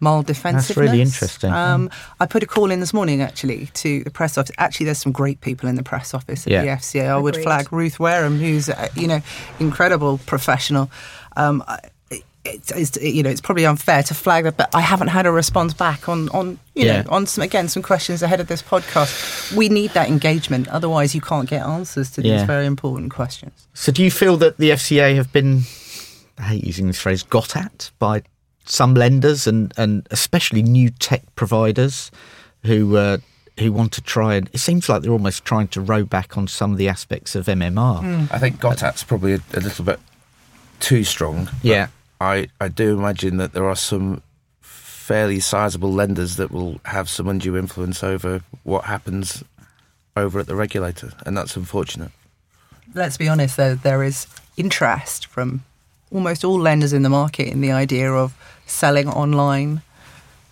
Mild 0.00 0.26
defensiveness. 0.26 0.76
really 0.76 1.02
interesting. 1.02 1.52
Um, 1.52 1.90
I 2.20 2.26
put 2.26 2.42
a 2.42 2.46
call 2.46 2.70
in 2.70 2.80
this 2.80 2.94
morning 2.94 3.20
actually 3.20 3.66
to 3.74 4.02
the 4.02 4.10
press 4.10 4.38
office. 4.38 4.50
Actually, 4.58 4.86
there's 4.86 4.98
some 4.98 5.12
great 5.12 5.40
people 5.42 5.68
in 5.68 5.74
the 5.76 5.82
press 5.82 6.14
office 6.14 6.46
at 6.46 6.52
Yeah. 6.52 6.62
the 6.62 6.68
FCA. 6.68 7.08
I 7.10 7.16
would 7.18 7.34
Agreed. 7.34 7.42
flag 7.44 7.72
Ruth 7.72 8.00
Wareham, 8.00 8.38
who's 8.38 8.68
uh, 8.70 8.88
you 8.96 9.06
know 9.06 9.20
incredible 9.58 10.18
professional. 10.26 10.90
Um, 11.36 11.62
I- 11.68 11.80
it's, 12.42 12.70
it's 12.72 12.96
you 13.02 13.22
know 13.22 13.28
it's 13.28 13.42
probably 13.42 13.66
unfair 13.66 14.02
to 14.04 14.14
flag 14.14 14.44
that, 14.44 14.56
but 14.56 14.74
I 14.74 14.80
haven't 14.80 15.08
had 15.08 15.26
a 15.26 15.30
response 15.30 15.74
back 15.74 16.08
on 16.08 16.30
on 16.30 16.58
you 16.74 16.86
Yeah. 16.86 17.02
know 17.02 17.10
on 17.10 17.26
some 17.26 17.42
again 17.44 17.68
some 17.68 17.82
questions 17.82 18.22
ahead 18.22 18.40
of 18.40 18.46
this 18.48 18.62
podcast. 18.62 19.54
We 19.54 19.68
need 19.68 19.90
that 19.90 20.08
engagement, 20.08 20.66
otherwise 20.68 21.14
you 21.14 21.20
can't 21.20 21.46
get 21.50 21.62
answers 21.66 22.10
to 22.12 22.22
Yeah. 22.22 22.38
these 22.38 22.46
very 22.46 22.64
important 22.64 23.10
questions. 23.12 23.52
So 23.74 23.92
do 23.92 24.02
you 24.02 24.10
feel 24.10 24.38
that 24.38 24.56
the 24.56 24.70
FCA 24.70 25.14
have 25.16 25.30
been, 25.34 25.64
I 26.38 26.42
hate 26.44 26.64
using 26.64 26.86
this 26.86 26.98
phrase, 26.98 27.22
got 27.22 27.54
at 27.56 27.90
by 27.98 28.22
some 28.70 28.94
lenders 28.94 29.46
and, 29.46 29.72
and 29.76 30.06
especially 30.10 30.62
new 30.62 30.90
tech 30.90 31.22
providers 31.34 32.10
who 32.64 32.96
uh, 32.96 33.18
who 33.58 33.72
want 33.72 33.92
to 33.92 34.00
try 34.00 34.34
and 34.34 34.48
it 34.52 34.58
seems 34.58 34.88
like 34.88 35.02
they're 35.02 35.12
almost 35.12 35.44
trying 35.44 35.68
to 35.68 35.80
row 35.80 36.04
back 36.04 36.38
on 36.38 36.46
some 36.46 36.72
of 36.72 36.78
the 36.78 36.88
aspects 36.88 37.34
of 37.34 37.46
MMR. 37.46 38.30
I 38.32 38.38
think 38.38 38.60
Gotat's 38.60 39.02
probably 39.04 39.34
a, 39.34 39.40
a 39.54 39.60
little 39.60 39.84
bit 39.84 39.98
too 40.78 41.04
strong. 41.04 41.48
Yeah. 41.62 41.88
I, 42.20 42.48
I 42.60 42.68
do 42.68 42.98
imagine 42.98 43.38
that 43.38 43.52
there 43.52 43.68
are 43.68 43.76
some 43.76 44.22
fairly 44.60 45.40
sizable 45.40 45.92
lenders 45.92 46.36
that 46.36 46.50
will 46.50 46.80
have 46.84 47.08
some 47.08 47.28
undue 47.28 47.56
influence 47.56 48.04
over 48.04 48.42
what 48.62 48.84
happens 48.84 49.42
over 50.16 50.38
at 50.38 50.46
the 50.46 50.54
regulator, 50.54 51.12
and 51.24 51.36
that's 51.36 51.56
unfortunate. 51.56 52.12
Let's 52.94 53.16
be 53.16 53.28
honest, 53.28 53.56
though, 53.56 53.74
there 53.74 54.02
is 54.02 54.26
interest 54.56 55.26
from 55.26 55.64
almost 56.12 56.44
all 56.44 56.58
lenders 56.60 56.92
in 56.92 57.02
the 57.02 57.08
market 57.08 57.48
in 57.48 57.60
the 57.60 57.72
idea 57.72 58.12
of 58.12 58.34
selling 58.66 59.08
online. 59.08 59.82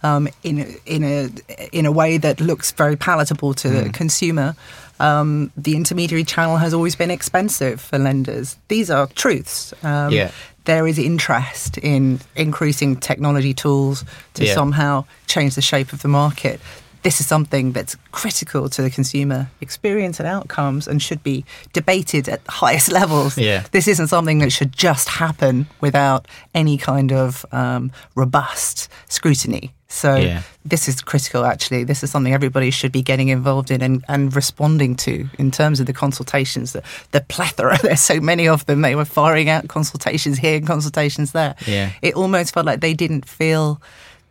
Um, 0.01 0.29
in 0.45 0.61
a, 0.61 0.67
in 0.87 1.03
a 1.03 1.29
in 1.73 1.85
a 1.85 1.91
way 1.91 2.19
that 2.19 2.41
looks 2.41 2.71
very 2.71 2.95
palatable 2.97 3.53
to 3.55 3.69
the 3.69 3.91
consumer, 3.91 4.55
um, 5.01 5.51
the 5.57 5.75
intermediary 5.75 6.23
channel 6.23 6.57
has 6.59 6.73
always 6.73 6.95
been 6.95 7.11
expensive 7.11 7.81
for 7.81 7.99
lenders. 7.99 8.57
These 8.69 8.91
are 8.93 9.09
truths. 9.09 9.75
Um, 9.83 10.13
Yeah. 10.13 10.31
There 10.67 10.87
is 10.87 10.99
interest 10.99 11.79
in 11.79 12.21
increasing 12.37 12.95
technology 13.01 13.55
tools 13.55 14.05
to 14.35 14.45
Yeah. 14.45 14.55
somehow 14.55 15.05
change 15.27 15.55
the 15.57 15.63
shape 15.63 15.93
of 15.93 16.03
the 16.03 16.09
market. 16.09 16.61
This 17.09 17.21
is 17.21 17.27
something 17.27 17.73
that's 17.73 17.97
critical 18.13 18.69
to 18.69 18.83
the 18.83 18.91
consumer 18.91 19.49
experience 19.63 20.21
and 20.21 20.29
outcomes 20.29 20.87
and 20.87 21.01
should 21.01 21.23
be 21.23 21.43
debated 21.73 22.29
at 22.29 22.45
the 22.45 22.51
highest 22.51 22.93
levels. 23.01 23.39
Yeah. 23.39 23.65
This 23.71 23.89
isn't 23.89 24.09
something 24.09 24.41
that 24.41 24.53
should 24.53 24.73
just 24.75 25.09
happen 25.09 25.67
without 25.81 26.29
any 26.55 26.77
kind 26.77 27.11
of 27.11 27.47
um, 27.51 27.93
robust 28.15 28.91
scrutiny. 29.09 29.73
So 29.89 30.17
Yeah. 30.17 30.43
this 30.67 30.87
is 30.87 31.01
critical 31.01 31.47
actually. 31.47 31.85
This 31.85 32.03
is 32.05 32.11
something 32.11 32.35
everybody 32.35 32.71
should 32.71 32.93
be 32.93 33.01
getting 33.03 33.29
involved 33.29 33.71
in 33.71 33.81
and, 33.81 34.05
and 34.07 34.37
responding 34.37 34.95
to 34.97 35.31
in 35.39 35.51
terms 35.51 35.81
of 35.81 35.87
the 35.87 35.95
consultations, 35.95 36.75
the, 36.75 36.83
the 37.13 37.23
plethora. 37.23 37.79
There's 37.83 38.03
so 38.03 38.21
many 38.21 38.47
of 38.49 38.67
them. 38.67 38.83
They 38.83 38.95
were 38.95 39.07
firing 39.07 39.49
out 39.49 39.67
consultations 39.69 40.37
here 40.37 40.59
and 40.59 40.67
consultations 40.67 41.33
there. 41.33 41.55
Yeah. 41.67 41.93
It 42.03 42.17
almost 42.17 42.53
felt 42.53 42.67
like 42.67 42.81
they 42.81 42.93
didn't 42.93 43.25
feel 43.27 43.81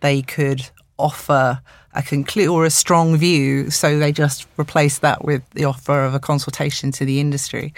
they 0.01 0.21
could 0.21 0.69
offer 0.99 1.59
a 1.97 2.01
conclude 2.01 2.47
or 2.49 2.65
a 2.65 2.69
strong 2.69 3.17
view, 3.17 3.69
so 3.69 3.97
they 3.99 4.11
just 4.11 4.47
replace 4.59 4.99
that 4.99 5.25
with 5.25 5.41
the 5.51 5.65
offer 5.65 6.03
of 6.05 6.13
a 6.13 6.19
consultation 6.19 6.91
to 6.93 7.05
the 7.05 7.19
industry. 7.19 7.73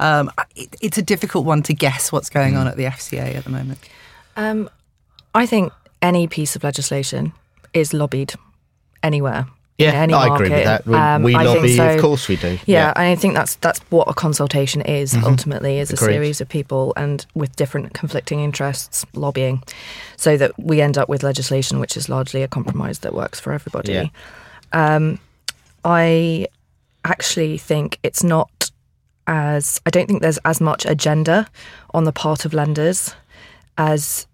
Um, 0.00 0.30
it, 0.56 0.74
it's 0.80 0.98
a 0.98 1.02
difficult 1.02 1.44
one 1.46 1.62
to 1.64 1.74
guess 1.74 2.12
what's 2.12 2.30
going 2.30 2.54
Mm. 2.54 2.60
on 2.60 2.66
at 2.68 2.76
the 2.76 2.84
FCA 2.84 3.34
at 3.36 3.44
the 3.44 3.50
moment. 3.50 3.78
Um, 4.36 4.68
I 5.34 5.46
think 5.46 5.72
any 6.00 6.26
piece 6.26 6.56
of 6.56 6.64
legislation 6.64 7.32
is 7.72 7.92
lobbied 7.92 8.34
anywhere. 9.02 9.46
Yeah, 9.82 10.02
any 10.02 10.14
I 10.14 10.34
agree 10.34 10.50
with 10.50 10.64
that. 10.64 10.86
We, 10.86 10.94
Um, 10.94 11.22
we 11.22 11.34
lobby, 11.34 11.76
so. 11.76 11.94
of 11.94 12.00
course 12.00 12.28
we 12.28 12.36
do. 12.36 12.58
Yeah, 12.66 12.92
and 12.96 13.06
I 13.06 13.14
think 13.14 13.34
that's 13.34 13.56
that's 13.56 13.80
what 13.90 14.08
a 14.08 14.14
consultation 14.14 14.80
is 14.82 15.14
ultimately 15.14 15.78
is 15.78 15.92
a 15.92 15.96
series 15.96 16.40
of 16.40 16.48
people 16.48 16.92
and 16.96 17.24
with 17.34 17.54
different 17.56 17.92
conflicting 17.94 18.40
interests 18.40 19.04
lobbying, 19.14 19.62
so 20.16 20.36
that 20.36 20.52
we 20.58 20.80
end 20.80 20.96
up 20.98 21.08
with 21.08 21.22
legislation 21.22 21.80
which 21.80 21.96
is 21.96 22.08
largely 22.08 22.42
a 22.42 22.48
compromise 22.48 23.00
that 23.00 23.14
works 23.14 23.40
for 23.40 23.52
everybody. 23.52 23.92
Yeah. 23.92 24.06
Um, 24.72 25.18
I 25.84 26.46
actually 27.04 27.58
think 27.58 27.98
it's 28.02 28.22
not 28.22 28.70
as 29.26 29.80
I 29.86 29.90
don't 29.90 30.06
think 30.06 30.22
there's 30.22 30.38
as 30.44 30.60
much 30.60 30.84
agenda 30.86 31.48
on 31.94 32.04
the 32.04 32.12
part 32.12 32.44
of 32.44 32.54
lenders 32.54 33.14
as 33.78 34.26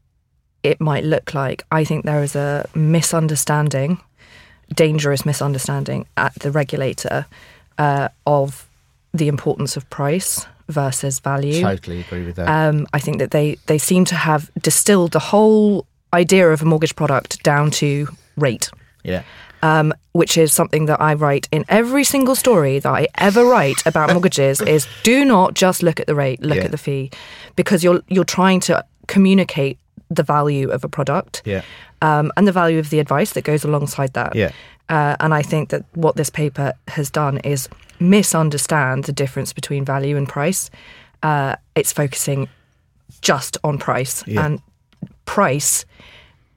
it 0.62 0.80
might 0.80 1.04
look 1.04 1.34
like. 1.34 1.64
I 1.70 1.84
think 1.84 2.04
there 2.04 2.22
is 2.22 2.34
a 2.34 2.68
misunderstanding, 2.74 4.00
dangerous 4.74 5.24
misunderstanding 5.24 6.06
at 6.16 6.34
the 6.40 6.50
regulator 6.50 7.26
uh, 7.78 8.08
of 8.26 8.68
the 9.14 9.28
importance 9.28 9.76
of 9.76 9.88
price 9.90 10.46
versus 10.68 11.18
value. 11.20 11.60
Totally 11.62 12.00
agree 12.00 12.24
with 12.26 12.36
that. 12.36 12.48
Um, 12.48 12.86
I 12.92 12.98
think 13.00 13.18
that 13.18 13.30
they 13.30 13.56
they 13.66 13.78
seem 13.78 14.04
to 14.06 14.14
have 14.14 14.50
distilled 14.60 15.12
the 15.12 15.18
whole 15.18 15.86
idea 16.12 16.50
of 16.52 16.62
a 16.62 16.64
mortgage 16.64 16.94
product 16.94 17.42
down 17.42 17.70
to 17.70 18.08
rate. 18.36 18.70
Yeah. 19.04 19.22
Um, 19.62 19.92
which 20.12 20.36
is 20.38 20.52
something 20.52 20.86
that 20.86 21.00
I 21.00 21.14
write 21.14 21.48
in 21.50 21.64
every 21.68 22.04
single 22.04 22.36
story 22.36 22.78
that 22.78 22.88
I 22.88 23.08
ever 23.16 23.44
write 23.44 23.84
about 23.86 24.12
mortgages 24.12 24.60
is 24.60 24.86
do 25.02 25.24
not 25.24 25.54
just 25.54 25.82
look 25.82 25.98
at 26.00 26.06
the 26.06 26.14
rate, 26.14 26.40
look 26.42 26.58
Yeah. 26.58 26.64
at 26.64 26.70
the 26.70 26.78
fee, 26.78 27.10
because 27.56 27.82
you're 27.82 28.02
you're 28.08 28.24
trying 28.24 28.60
to 28.60 28.84
communicate 29.08 29.78
the 30.10 30.22
value 30.22 30.70
of 30.70 30.84
a 30.84 30.88
product 30.88 31.42
Yeah. 31.44 31.62
um, 32.02 32.32
and 32.36 32.46
the 32.46 32.52
value 32.52 32.78
of 32.78 32.90
the 32.90 32.98
advice 32.98 33.32
that 33.32 33.42
goes 33.44 33.64
alongside 33.64 34.12
that. 34.14 34.34
Yeah. 34.34 34.50
Uh, 34.88 35.16
and 35.20 35.34
I 35.34 35.42
think 35.42 35.68
that 35.68 35.84
what 35.94 36.16
this 36.16 36.30
paper 36.30 36.72
has 36.88 37.10
done 37.10 37.38
is 37.38 37.68
misunderstand 38.00 39.04
the 39.04 39.12
difference 39.12 39.52
between 39.52 39.84
value 39.84 40.16
and 40.16 40.26
price. 40.28 40.70
Uh, 41.22 41.56
it's 41.74 41.92
focusing 41.92 42.48
just 43.20 43.56
on 43.64 43.78
price, 43.78 44.24
Yeah. 44.26 44.44
and 44.46 44.60
price 45.24 45.84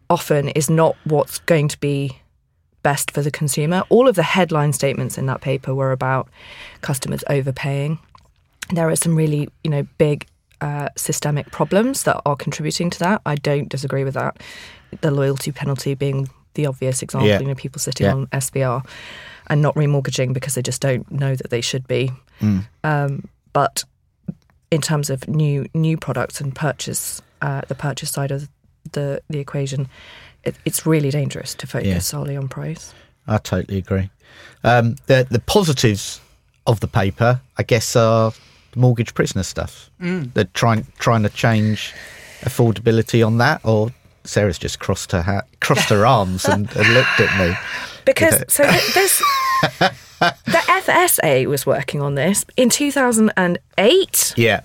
often 0.10 0.50
is 0.50 0.70
not 0.70 0.96
what's 1.06 1.40
going 1.40 1.68
to 1.70 1.80
be 1.80 2.20
best 2.84 3.12
for 3.12 3.22
the 3.22 3.32
consumer. 3.32 3.84
All 3.90 4.08
of 4.08 4.16
the 4.16 4.24
headline 4.24 4.74
statements 4.74 5.18
in 5.18 5.26
that 5.28 5.42
paper 5.42 5.74
were 5.76 5.92
about 5.92 6.28
customers 6.82 7.24
overpaying. 7.30 8.00
There 8.74 8.90
are 8.90 8.96
some 8.96 9.16
really, 9.16 9.50
you 9.64 9.70
know, 9.72 9.86
big 9.98 10.26
uh, 10.62 10.90
systemic 10.96 11.52
problems 11.52 12.04
that 12.04 12.22
are 12.26 12.36
contributing 12.36 12.90
to 12.92 13.00
that. 13.00 13.22
I 13.26 13.36
don't 13.36 13.68
disagree 13.70 14.04
with 14.04 14.14
that. 14.14 14.38
The 15.02 15.12
loyalty 15.12 15.52
penalty 15.52 15.94
being 15.96 16.30
the 16.54 16.66
obvious 16.68 17.02
example. 17.02 17.28
Yeah. 17.30 17.40
You 17.40 17.48
know, 17.48 17.56
people 17.56 17.80
sitting 17.80 18.06
Yeah. 18.06 18.14
on 18.14 18.28
SVR 18.28 18.86
and 19.48 19.62
not 19.62 19.76
remortgaging 19.76 20.34
because 20.34 20.56
they 20.56 20.62
just 20.62 20.82
don't 20.82 21.10
know 21.12 21.36
that 21.36 21.50
they 21.50 21.62
should 21.62 21.88
be. 21.88 22.12
Mm. 22.42 22.66
Um, 22.84 23.28
but 23.54 23.84
in 24.70 24.82
terms 24.82 25.10
of 25.10 25.28
new 25.28 25.66
new 25.74 25.98
products 25.98 26.40
and 26.42 26.54
purchase, 26.56 27.22
uh, 27.42 27.62
the 27.68 27.76
purchase 27.76 28.12
side 28.12 28.32
of 28.32 28.48
the 28.92 29.22
the 29.30 29.40
equation, 29.40 29.88
it, 30.44 30.56
it's 30.66 30.86
really 30.86 31.10
dangerous 31.10 31.56
to 31.56 31.68
focus 31.68 31.88
Yeah. 31.88 32.00
solely 32.00 32.38
on 32.38 32.48
price. 32.50 32.94
I 33.28 33.38
totally 33.38 33.78
agree. 33.78 34.10
Um, 34.64 34.96
the 35.08 35.26
the 35.30 35.40
positives 35.40 36.22
of 36.66 36.80
the 36.80 36.88
paper, 36.88 37.42
I 37.58 37.64
guess, 37.64 37.96
are 37.96 38.34
the 38.72 38.80
mortgage 38.80 39.14
prisoner 39.14 39.44
stuff. 39.44 39.90
Mm. 40.02 40.34
They're 40.34 40.46
trying 40.46 40.86
trying 41.00 41.24
to 41.24 41.30
change 41.30 41.94
affordability 42.42 43.26
on 43.26 43.38
that, 43.38 43.62
or 43.64 43.92
Sarah's 44.24 44.58
just 44.58 44.80
crossed 44.80 45.12
her 45.12 45.22
hat, 45.22 45.48
crossed 45.60 45.90
her 45.90 46.06
arms 46.18 46.46
and, 46.46 46.70
and 46.76 46.94
looked 46.94 47.20
at 47.20 47.40
me. 47.40 47.56
Because 48.06 48.44
so 48.48 48.64
th- 48.64 48.94
this 48.94 49.20
the 50.20 50.64
FSA 50.68 51.46
was 51.46 51.66
working 51.66 52.02
on 52.02 52.16
this 52.16 52.46
in 52.58 52.70
2008 52.70 54.34
Yeah, 54.38 54.62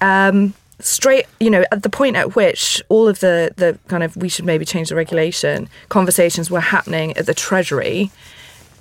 um, 0.00 0.54
straight 0.84 1.26
you 1.40 1.50
know 1.50 1.64
at 1.70 1.82
the 1.82 1.90
point 1.90 2.16
at 2.16 2.34
which 2.34 2.82
all 2.88 3.08
of 3.08 3.20
the 3.20 3.52
the 3.56 3.78
kind 3.88 4.02
of 4.02 4.16
we 4.16 4.28
should 4.28 4.44
maybe 4.44 4.64
change 4.64 4.88
the 4.88 4.96
regulation 4.96 5.68
conversations 5.88 6.50
were 6.50 6.60
happening 6.60 7.16
at 7.16 7.26
the 7.26 7.34
treasury 7.34 8.10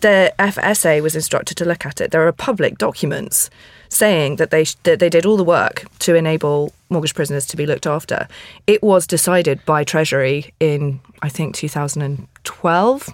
the 0.01 0.33
FSA 0.39 1.01
was 1.01 1.15
instructed 1.15 1.55
to 1.57 1.65
look 1.65 1.85
at 1.85 2.01
it 2.01 2.11
there 2.11 2.25
are 2.27 2.31
public 2.31 2.77
documents 2.77 3.49
saying 3.93 4.37
that 4.37 4.49
they 4.51 4.63
sh- 4.63 4.75
that 4.83 4.99
they 4.99 5.09
did 5.09 5.25
all 5.25 5.35
the 5.37 5.43
work 5.43 5.83
to 5.99 6.15
enable 6.15 6.71
mortgage 6.89 7.13
prisoners 7.13 7.45
to 7.45 7.57
be 7.57 7.65
looked 7.65 7.85
after 7.85 8.27
it 8.65 8.81
was 8.81 9.05
decided 9.05 9.59
by 9.65 9.83
treasury 9.83 10.53
in 10.59 10.99
i 11.21 11.27
think 11.29 11.53
2012 11.55 13.09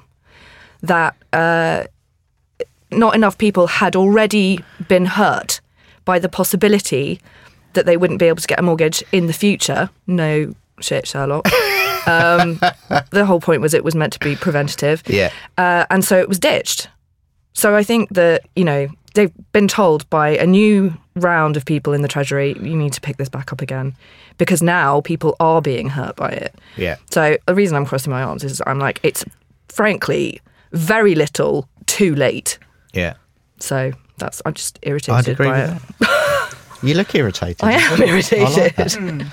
that 0.83 1.15
uh, 1.33 1.83
not 2.91 3.15
enough 3.15 3.37
people 3.37 3.67
had 3.67 3.95
already 3.95 4.59
been 4.87 5.05
hurt 5.05 5.59
by 6.05 6.19
the 6.19 6.29
possibility 6.29 7.19
that 7.73 7.85
they 7.85 7.97
wouldn't 7.97 8.19
be 8.19 8.25
able 8.27 8.41
to 8.41 8.47
get 8.47 8.59
a 8.59 8.61
mortgage 8.61 9.03
in 9.11 9.27
the 9.27 9.33
future. 9.33 9.89
No 10.05 10.53
shit, 10.79 11.07
Sherlock. 11.07 11.45
um, 12.07 12.59
the 13.11 13.25
whole 13.25 13.39
point 13.41 13.61
was 13.61 13.73
it 13.73 13.83
was 13.83 13.95
meant 13.95 14.13
to 14.13 14.19
be 14.19 14.35
preventative. 14.35 15.01
yeah, 15.07 15.31
Uh, 15.57 15.85
and 15.89 16.05
so 16.05 16.17
it 16.17 16.29
was 16.29 16.39
ditched. 16.39 16.87
So 17.53 17.75
I 17.75 17.83
think 17.83 18.09
that, 18.11 18.43
you 18.55 18.63
know, 18.63 18.87
they've 19.17 19.51
been 19.51 19.67
told 19.67 20.09
by 20.09 20.29
a 20.29 20.45
new 20.47 20.93
round 21.15 21.57
of 21.57 21.65
people 21.65 21.91
in 21.93 22.01
the 22.01 22.07
Treasury, 22.07 22.55
you 22.61 22.75
need 22.77 22.93
to 22.93 23.01
pick 23.01 23.17
this 23.17 23.27
back 23.29 23.51
up 23.51 23.61
again. 23.61 23.93
Because 24.37 24.61
now 24.61 25.01
people 25.01 25.35
are 25.39 25.61
being 25.61 25.89
hurt 25.89 26.15
by 26.15 26.29
it. 26.29 26.55
yeah. 26.77 26.95
So 27.11 27.37
the 27.47 27.55
reason 27.55 27.75
I'm 27.75 27.85
crossing 27.85 28.11
my 28.11 28.23
arms 28.23 28.43
is 28.43 28.61
I'm 28.67 28.79
like, 28.79 28.99
it's 29.03 29.25
frankly 29.67 30.39
very 30.71 31.15
little 31.15 31.67
too 31.87 32.15
late. 32.15 32.59
Yeah, 32.93 33.15
So 33.59 33.91
that's 34.17 34.41
I'm 34.45 34.53
just 34.53 34.79
irritated 34.83 35.27
agree 35.33 35.47
by 35.47 35.61
with 35.61 35.75
it. 35.75 35.97
that. 35.99 36.53
You 36.83 36.93
look 36.93 37.15
irritated. 37.15 37.63
I 37.63 37.71
am 37.71 38.01
irritated. 38.03 38.75
Mm. 38.75 39.27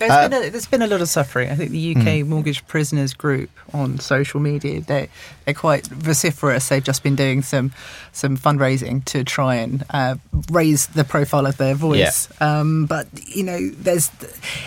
There's, 0.00 0.10
Uh, 0.10 0.28
been 0.28 0.42
a, 0.44 0.50
there's 0.50 0.66
been 0.66 0.82
a 0.82 0.86
lot 0.86 1.00
of 1.02 1.08
suffering. 1.08 1.50
I 1.50 1.54
think 1.54 1.70
the 1.72 1.94
UK 1.94 2.22
Hmm. 2.22 2.30
Mortgage 2.30 2.66
Prisoners 2.66 3.12
Group 3.14 3.50
on 3.72 3.98
social 4.00 4.40
media 4.40 4.80
they 4.80 5.08
they're 5.44 5.54
quite 5.54 5.86
vociferous. 5.86 6.68
They've 6.68 6.82
just 6.82 7.02
been 7.02 7.16
doing 7.16 7.42
some 7.42 7.70
some 8.12 8.36
fundraising 8.38 9.04
to 9.12 9.22
try 9.24 9.56
and 9.56 9.84
uh, 9.90 10.14
raise 10.50 10.86
the 10.88 11.04
profile 11.04 11.44
of 11.46 11.56
their 11.58 11.74
voice. 11.74 12.28
Um, 12.40 12.86
but 12.86 13.06
you 13.36 13.42
know, 13.44 13.60
there's 13.76 14.10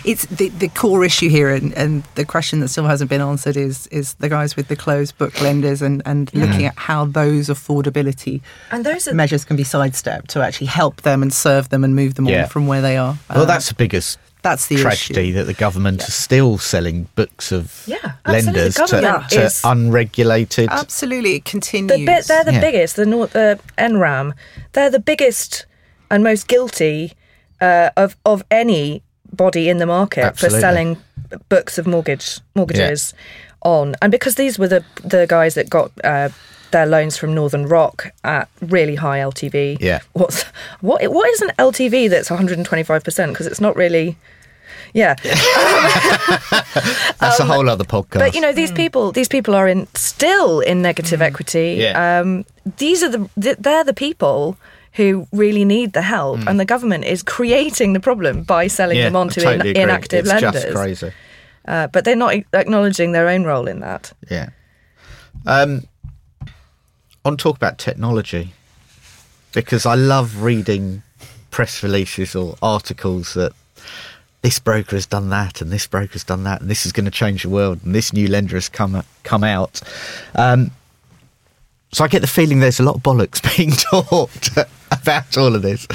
it's 0.04 0.24
the, 0.26 0.48
the 0.50 0.68
core 0.68 1.04
issue 1.04 1.28
here, 1.28 1.50
and, 1.50 1.72
and 1.74 2.04
the 2.14 2.24
question 2.24 2.60
that 2.60 2.68
still 2.68 2.86
hasn't 2.86 3.10
been 3.10 3.20
answered 3.20 3.56
is 3.56 3.88
is 3.88 4.14
the 4.14 4.28
guys 4.28 4.54
with 4.56 4.68
the 4.68 4.76
closed 4.76 5.18
book 5.18 5.38
lenders 5.42 5.82
and 5.82 6.00
and 6.06 6.32
looking 6.32 6.64
at 6.64 6.74
how 6.78 7.04
those 7.06 7.48
affordability 7.48 8.40
And 8.70 8.86
those 8.86 9.08
are 9.08 9.14
measures 9.14 9.44
can 9.44 9.56
be 9.56 9.64
sidestepped 9.64 10.30
to 10.30 10.40
actually 10.42 10.68
help 10.68 11.02
them 11.02 11.22
and 11.22 11.32
serve 11.32 11.68
them 11.70 11.82
and 11.84 11.94
move 11.96 12.14
them 12.14 12.26
Yeah. 12.26 12.44
on 12.44 12.48
from 12.48 12.66
where 12.68 12.80
they 12.80 12.96
are. 12.96 13.18
Well, 13.30 13.42
Uh, 13.42 13.44
that's 13.46 13.68
the 13.68 13.74
biggest 13.74 14.18
that's 14.44 14.68
the 14.68 14.76
tragedy 14.76 15.30
issue. 15.30 15.32
that 15.32 15.44
the 15.44 15.54
government 15.54 16.00
is 16.02 16.14
still 16.14 16.58
selling 16.58 17.08
books 17.16 17.50
of 17.50 17.82
Yeah, 17.86 18.12
lenders 18.28 18.74
to, 18.76 18.80
Government 18.86 19.28
to 19.30 19.42
is- 19.46 19.60
unregulated. 19.64 20.68
Absolutely, 20.70 21.34
it 21.34 21.44
continues. 21.44 21.98
the 21.98 22.06
bit 22.06 22.26
they're 22.26 22.44
the 22.44 22.52
Yeah. 22.52 22.60
biggest. 22.60 22.94
The 22.96 23.06
Nor- 23.06 23.26
the 23.28 23.58
NRAM, 23.78 24.32
they're 24.72 24.90
the 24.90 25.00
biggest 25.00 25.66
and 26.10 26.22
most 26.22 26.46
guilty 26.46 27.14
uh, 27.60 27.90
of 27.96 28.16
of 28.24 28.44
any 28.50 29.02
body 29.32 29.68
in 29.68 29.78
the 29.78 29.86
market 29.86 30.22
Absolutely. 30.24 30.58
for 30.58 30.60
selling 30.60 30.96
books 31.48 31.78
of 31.78 31.86
mortgage 31.86 32.38
mortgages 32.54 33.14
on, 33.62 33.94
and 34.02 34.12
because 34.12 34.34
these 34.36 34.58
were 34.58 34.68
the 34.68 34.84
the 35.02 35.26
guys 35.28 35.54
that 35.54 35.68
got. 35.68 35.90
Uh, 36.04 36.28
their 36.70 36.86
loans 36.86 37.16
from 37.16 37.32
Northern 37.32 37.66
Rock 37.68 38.10
at 38.24 38.48
really 38.60 38.96
high 38.96 39.20
LTV. 39.20 39.76
Yeah. 39.80 40.00
What's 40.14 40.42
what? 40.80 41.00
What 41.12 41.28
is 41.30 41.40
an 41.40 41.52
LTV 41.56 42.10
that's 42.10 42.30
125 42.30 43.04
percent? 43.04 43.30
Because 43.32 43.46
it's 43.46 43.60
not 43.60 43.76
really. 43.76 44.16
Yeah. 44.94 45.14
That's 47.20 47.40
a 47.40 47.44
whole 47.44 47.68
other 47.68 47.84
podcast. 47.84 48.16
um, 48.16 48.20
But 48.20 48.34
you 48.34 48.40
know, 48.40 48.52
these 48.52 48.72
people, 48.72 49.12
these 49.12 49.28
people 49.28 49.54
are 49.54 49.68
in 49.68 49.86
still 49.94 50.60
in 50.60 50.82
negative 50.82 51.20
equity. 51.20 51.76
Yeah. 51.80 52.20
Um, 52.20 52.44
these 52.78 53.02
are 53.02 53.08
the 53.10 53.28
they're 53.36 53.84
the 53.84 53.92
people 53.94 54.56
who 54.92 55.26
really 55.32 55.64
need 55.64 55.92
the 55.92 56.02
help, 56.02 56.38
and 56.46 56.58
the 56.60 56.64
government 56.64 57.04
is 57.04 57.22
creating 57.24 57.92
the 57.94 58.00
problem 58.00 58.44
by 58.44 58.68
selling 58.68 58.96
yeah, 58.98 59.06
them 59.06 59.16
onto 59.16 59.40
I 59.40 59.44
totally 59.44 59.70
in- 59.70 59.76
agree. 59.76 59.82
inactive 59.82 60.20
it's 60.20 60.28
lenders. 60.28 60.62
just 60.62 60.74
crazy. 60.74 61.12
Uh, 61.66 61.88
but 61.88 62.04
they're 62.04 62.14
not 62.14 62.34
acknowledging 62.52 63.12
their 63.12 63.28
own 63.28 63.42
role 63.44 63.66
in 63.66 63.80
that. 63.80 64.12
Yeah. 64.30 64.50
Um, 65.46 65.88
on 67.24 67.36
talk 67.36 67.56
about 67.56 67.78
technology, 67.78 68.52
because 69.52 69.84
I 69.86 69.94
love 69.96 70.42
reading 70.42 71.02
press 71.50 71.82
releases 71.82 72.36
or 72.36 72.54
articles 72.62 73.34
that 73.34 73.52
this 74.44 74.58
broker 74.58 74.94
has 74.94 75.06
done 75.06 75.30
that 75.30 75.62
and 75.62 75.70
this 75.70 75.86
broker 75.86 76.12
has 76.12 76.22
done 76.22 76.44
that 76.44 76.60
and 76.60 76.68
this 76.68 76.84
is 76.84 76.92
going 76.92 77.06
to 77.06 77.10
change 77.10 77.44
the 77.44 77.48
world 77.48 77.80
and 77.82 77.94
this 77.94 78.12
new 78.12 78.28
lender 78.28 78.56
has 78.56 78.68
come 78.68 79.02
come 79.22 79.42
out. 79.42 79.80
Um, 80.34 80.70
so 81.92 82.04
I 82.04 82.08
get 82.08 82.20
the 82.20 82.26
feeling 82.26 82.60
there's 82.60 82.78
a 82.78 82.82
lot 82.82 82.96
of 82.96 83.02
bollocks 83.02 83.40
being 83.56 83.70
talked 83.70 84.50
about 84.90 85.38
all 85.38 85.54
of 85.54 85.62
this, 85.62 85.88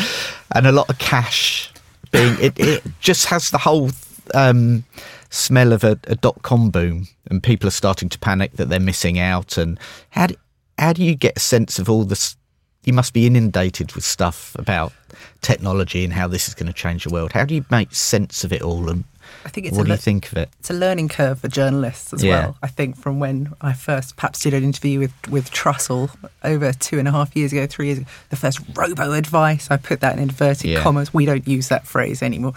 and 0.55 0.65
a 0.65 0.71
lot 0.71 0.89
of 0.89 0.97
cash 0.97 1.71
being. 2.09 2.37
It, 2.41 2.59
it 2.59 2.83
just 3.01 3.27
has 3.27 3.51
the 3.51 3.59
whole 3.59 3.91
um, 4.33 4.83
smell 5.29 5.71
of 5.71 5.83
a, 5.83 5.99
a 6.05 6.15
dot 6.15 6.41
com 6.41 6.71
boom, 6.71 7.07
and 7.29 7.43
people 7.43 7.67
are 7.67 7.71
starting 7.71 8.09
to 8.09 8.17
panic 8.17 8.53
that 8.53 8.69
they're 8.69 8.79
missing 8.79 9.19
out. 9.19 9.59
And 9.59 9.79
how 10.09 10.25
do, 10.25 10.35
how 10.79 10.93
do 10.93 11.03
you 11.03 11.13
get 11.13 11.37
a 11.37 11.39
sense 11.39 11.77
of 11.77 11.87
all 11.87 12.03
this? 12.03 12.35
You 12.83 12.93
must 12.93 13.13
be 13.13 13.27
inundated 13.27 13.93
with 13.93 14.03
stuff 14.05 14.55
about 14.57 14.93
technology 15.41 16.03
and 16.03 16.13
how 16.13 16.27
this 16.27 16.47
is 16.47 16.53
going 16.55 16.67
to 16.67 16.73
change 16.73 17.03
the 17.03 17.09
world. 17.09 17.33
How 17.33 17.45
do 17.45 17.53
you 17.55 17.65
make 17.69 17.93
sense 17.93 18.43
of 18.43 18.53
it 18.53 18.61
all? 18.61 18.89
And 18.89 19.03
I 19.45 19.49
think 19.49 19.67
it's 19.67 19.75
what 19.75 19.83
a 19.83 19.85
do 19.87 19.91
you 19.91 19.97
think 19.97 20.31
of 20.31 20.37
it? 20.37 20.49
it's 20.59 20.69
a 20.69 20.73
learning 20.73 21.09
curve 21.09 21.39
for 21.41 21.49
journalists 21.49 22.13
as 22.13 22.23
Yeah. 22.23 22.39
well. 22.39 22.57
I 22.63 22.67
think 22.67 22.97
from 22.97 23.19
when 23.19 23.53
I 23.61 23.73
first 23.73 24.15
perhaps 24.15 24.39
did 24.39 24.53
an 24.53 24.63
interview 24.63 24.99
with 24.99 25.13
with 25.29 25.51
Trussle 25.51 26.09
over 26.43 26.71
two 26.73 26.99
and 26.99 27.07
a 27.07 27.11
half 27.11 27.35
years 27.35 27.51
ago, 27.51 27.67
three 27.67 27.87
years 27.87 27.99
ago, 27.99 28.07
the 28.29 28.35
first 28.37 28.59
robo 28.75 29.11
advice. 29.11 29.67
I 29.69 29.77
put 29.77 29.99
that 29.99 30.13
in 30.13 30.19
inverted 30.23 30.71
Yeah. 30.71 30.81
commas. 30.81 31.13
We 31.13 31.25
don't 31.25 31.47
use 31.47 31.67
that 31.67 31.85
phrase 31.85 32.23
anymore. 32.23 32.53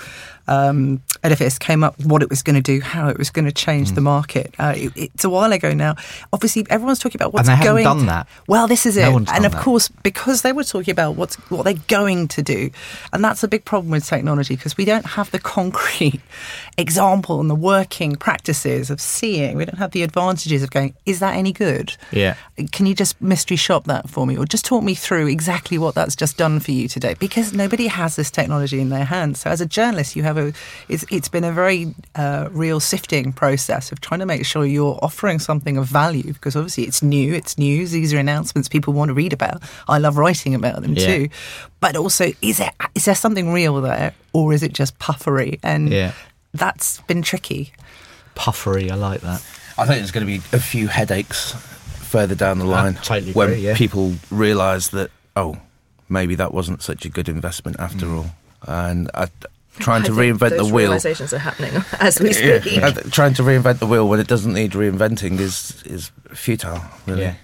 Um, 0.49 1.03
edifice 1.23 1.59
came 1.59 1.85
up 1.85 1.97
with 1.99 2.07
what 2.07 2.23
it 2.23 2.31
was 2.31 2.43
going 2.43 2.57
to 2.57 2.63
do, 2.63 2.81
how 2.81 3.09
it 3.09 3.19
was 3.19 3.31
going 3.31 3.45
to 3.45 3.53
change 3.53 3.93
mm. 3.93 3.95
the 3.95 4.01
market. 4.01 4.55
Uh, 4.59 4.75
it, 4.77 4.93
it's 4.97 5.25
a 5.25 5.31
while 5.31 5.53
ago 5.53 5.73
now. 5.73 5.97
Obviously, 6.33 6.67
everyone's 6.71 6.99
talking 6.99 7.19
about 7.19 7.33
what's 7.33 7.49
and 7.49 7.61
they 7.61 7.65
going. 7.65 7.85
Done 7.85 8.07
that. 8.07 8.27
Well, 8.49 8.67
this 8.67 8.87
is 8.87 8.97
no 8.97 9.19
it, 9.19 9.29
and 9.29 9.47
of 9.47 9.53
that. 9.53 9.63
course, 9.63 9.89
because 9.89 10.43
they 10.43 10.53
were 10.53 10.65
talking 10.65 10.93
about 10.93 11.17
what's 11.17 11.37
what 11.51 11.65
they're 11.65 11.75
going 11.89 12.29
to 12.29 12.43
do, 12.43 12.71
and 13.13 13.25
that's 13.25 13.43
a 13.43 13.49
big 13.49 13.65
problem 13.65 13.91
with 13.91 14.05
technology 14.05 14.57
because 14.57 14.77
we 14.77 14.85
don't 14.85 15.07
have 15.07 15.31
the 15.31 15.39
concrete 15.53 16.21
example 16.79 17.41
and 17.41 17.51
the 17.51 17.55
working 17.55 18.17
practices 18.17 18.91
of 18.91 19.01
seeing. 19.01 19.57
We 19.57 19.65
don't 19.65 19.79
have 19.79 19.91
the 19.93 20.03
advantages 20.03 20.63
of 20.63 20.71
going. 20.71 20.95
Is 21.07 21.21
that 21.21 21.37
any 21.37 21.53
good? 21.53 21.97
Yeah. 22.11 22.37
Can 22.73 22.87
you 22.87 22.95
just 22.95 23.21
mystery 23.21 23.57
shop 23.57 23.85
that 23.85 24.09
for 24.09 24.27
me, 24.27 24.37
or 24.37 24.45
just 24.45 24.65
talk 24.65 24.83
me 24.83 24.95
through 24.95 25.29
exactly 25.29 25.79
what 25.79 25.95
that's 25.95 26.17
just 26.17 26.37
done 26.37 26.61
for 26.61 26.71
you 26.71 26.89
today? 26.89 27.15
Because 27.15 27.53
nobody 27.53 27.87
has 27.87 28.17
this 28.17 28.31
technology 28.31 28.81
in 28.81 28.89
their 28.89 29.05
hands. 29.05 29.41
So 29.41 29.51
as 29.51 29.61
a 29.61 29.67
journalist, 29.67 30.17
you 30.17 30.23
have 30.23 30.39
a 30.39 30.53
it's, 30.89 31.05
it's 31.11 31.29
been 31.29 31.45
a 31.45 31.53
very 31.53 31.95
uh, 32.15 32.49
real 32.51 32.81
sifting 32.81 33.33
process 33.33 33.93
of 33.93 34.01
trying 34.01 34.21
to 34.21 34.27
make 34.27 34.45
sure 34.45 34.65
you're 34.65 34.99
offering 35.03 35.39
something 35.39 35.77
of 35.77 35.87
value 35.87 36.33
because 36.33 36.57
obviously 36.57 36.85
it's 36.85 37.03
new, 37.03 37.35
it's 37.35 37.59
news, 37.59 37.91
these 37.91 38.13
are 38.13 38.19
announcements 38.19 38.69
people 38.69 38.93
want 38.93 39.09
to 39.09 39.15
read 39.15 39.33
about. 39.33 39.63
I 39.89 39.99
love 39.99 40.17
writing 40.17 40.55
about 40.55 40.83
them 40.83 40.95
yeah. 40.95 41.07
too. 41.07 41.29
But 41.81 41.97
also, 41.97 42.33
is 42.41 42.59
there 42.59 42.71
is 42.95 43.07
there 43.07 43.15
something 43.15 43.53
real 43.53 43.81
there, 43.81 44.15
or 44.33 44.53
is 44.53 44.63
it 44.63 44.73
just 44.73 44.99
puffery? 45.01 45.59
And 45.65 45.91
yeah. 45.91 46.13
That's 46.55 47.01
been 47.03 47.23
tricky. 47.23 47.73
Puffery, 48.35 48.91
I 48.91 48.95
like 48.95 49.21
that. 49.23 49.45
I 49.79 49.87
think 49.87 49.99
there's 49.99 50.11
going 50.11 50.27
to 50.27 50.33
be 50.33 50.43
a 50.57 50.61
few 50.61 50.89
headaches 50.89 51.53
further 51.53 52.35
down 52.35 52.59
the 52.59 52.67
line 52.67 52.95
totally 52.95 53.33
when 53.33 53.59
yeah. 53.59 53.75
people 53.75 54.15
realise 54.31 54.89
that 54.89 55.11
oh, 55.35 55.57
maybe 56.09 56.35
that 56.35 56.53
wasn't 56.53 56.83
such 56.83 57.05
a 57.05 57.09
good 57.09 57.29
investment 57.29 57.79
after 57.81 58.07
mm. 58.07 58.19
all. 58.19 58.27
And 58.67 59.11
I, 59.15 59.29
trying 59.79 60.03
I 60.03 60.07
to 60.07 60.13
reinvent 60.13 60.57
the 60.57 60.65
wheel. 60.65 60.89
Realizations 60.89 61.33
are 61.33 61.39
happening 61.39 61.83
as 62.01 62.21
we 62.21 62.33
speak. 62.33 62.67
Yeah. 62.67 62.91
trying 63.11 63.35
to 63.35 63.43
reinvent 63.43 63.79
the 63.79 63.87
wheel 63.87 64.09
when 64.09 64.21
it 64.21 64.29
doesn't 64.29 64.53
need 64.53 64.73
reinventing 64.73 65.41
is 65.41 65.83
is 65.85 66.11
futile. 66.29 66.83
Really. 67.07 67.23
Yeah. 67.23 67.35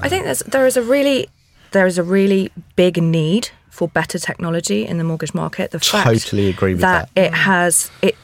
I 0.00 0.08
think 0.08 0.24
there's 0.24 0.40
there 0.40 0.66
is 0.66 0.76
a 0.76 0.82
really 0.82 1.28
there 1.72 1.86
is 1.86 1.98
a 1.98 2.02
really 2.02 2.50
big 2.76 3.02
need 3.02 3.50
for 3.76 3.88
better 3.88 4.18
technology 4.18 4.86
in 4.86 4.96
the 4.96 5.04
mortgage 5.04 5.34
market. 5.34 5.70
The 5.70 5.78
fact 5.78 6.06
totally 6.06 6.48
agree 6.48 6.72
with 6.72 6.80
that, 6.80 7.10
that. 7.14 7.26
it 7.26 7.34
has 7.34 7.90
it 8.00 8.16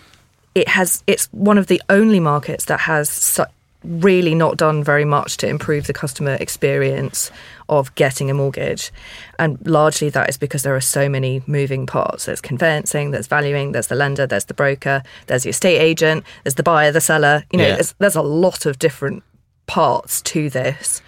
it 0.54 0.66
has 0.68 1.04
it's 1.06 1.26
one 1.32 1.58
of 1.58 1.66
the 1.66 1.80
only 1.90 2.20
markets 2.20 2.64
that 2.66 2.80
has 2.80 3.10
su- 3.10 3.44
really 3.84 4.34
not 4.34 4.56
done 4.56 4.82
very 4.82 5.04
much 5.04 5.36
to 5.38 5.48
improve 5.48 5.86
the 5.86 5.92
customer 5.92 6.36
experience 6.40 7.30
of 7.68 7.94
getting 7.96 8.30
a 8.30 8.34
mortgage. 8.34 8.90
And 9.38 9.58
largely 9.66 10.08
that 10.10 10.30
is 10.30 10.38
because 10.38 10.62
there 10.62 10.74
are 10.74 10.80
so 10.80 11.08
many 11.08 11.42
moving 11.46 11.84
parts. 11.86 12.24
There's 12.24 12.40
conveyancing, 12.40 13.10
there's 13.10 13.26
valuing, 13.26 13.72
there's 13.72 13.88
the 13.88 13.94
lender, 13.94 14.26
there's 14.26 14.46
the 14.46 14.54
broker, 14.54 15.02
there's 15.26 15.42
the 15.42 15.50
estate 15.50 15.78
agent, 15.78 16.24
there's 16.44 16.54
the 16.54 16.62
buyer, 16.62 16.92
the 16.92 17.00
seller. 17.00 17.44
You 17.52 17.58
know, 17.58 17.66
yeah. 17.66 17.74
there's, 17.74 17.94
there's 17.98 18.16
a 18.16 18.22
lot 18.22 18.66
of 18.66 18.78
different 18.78 19.22
parts 19.66 20.22
to 20.22 20.48
this 20.48 21.02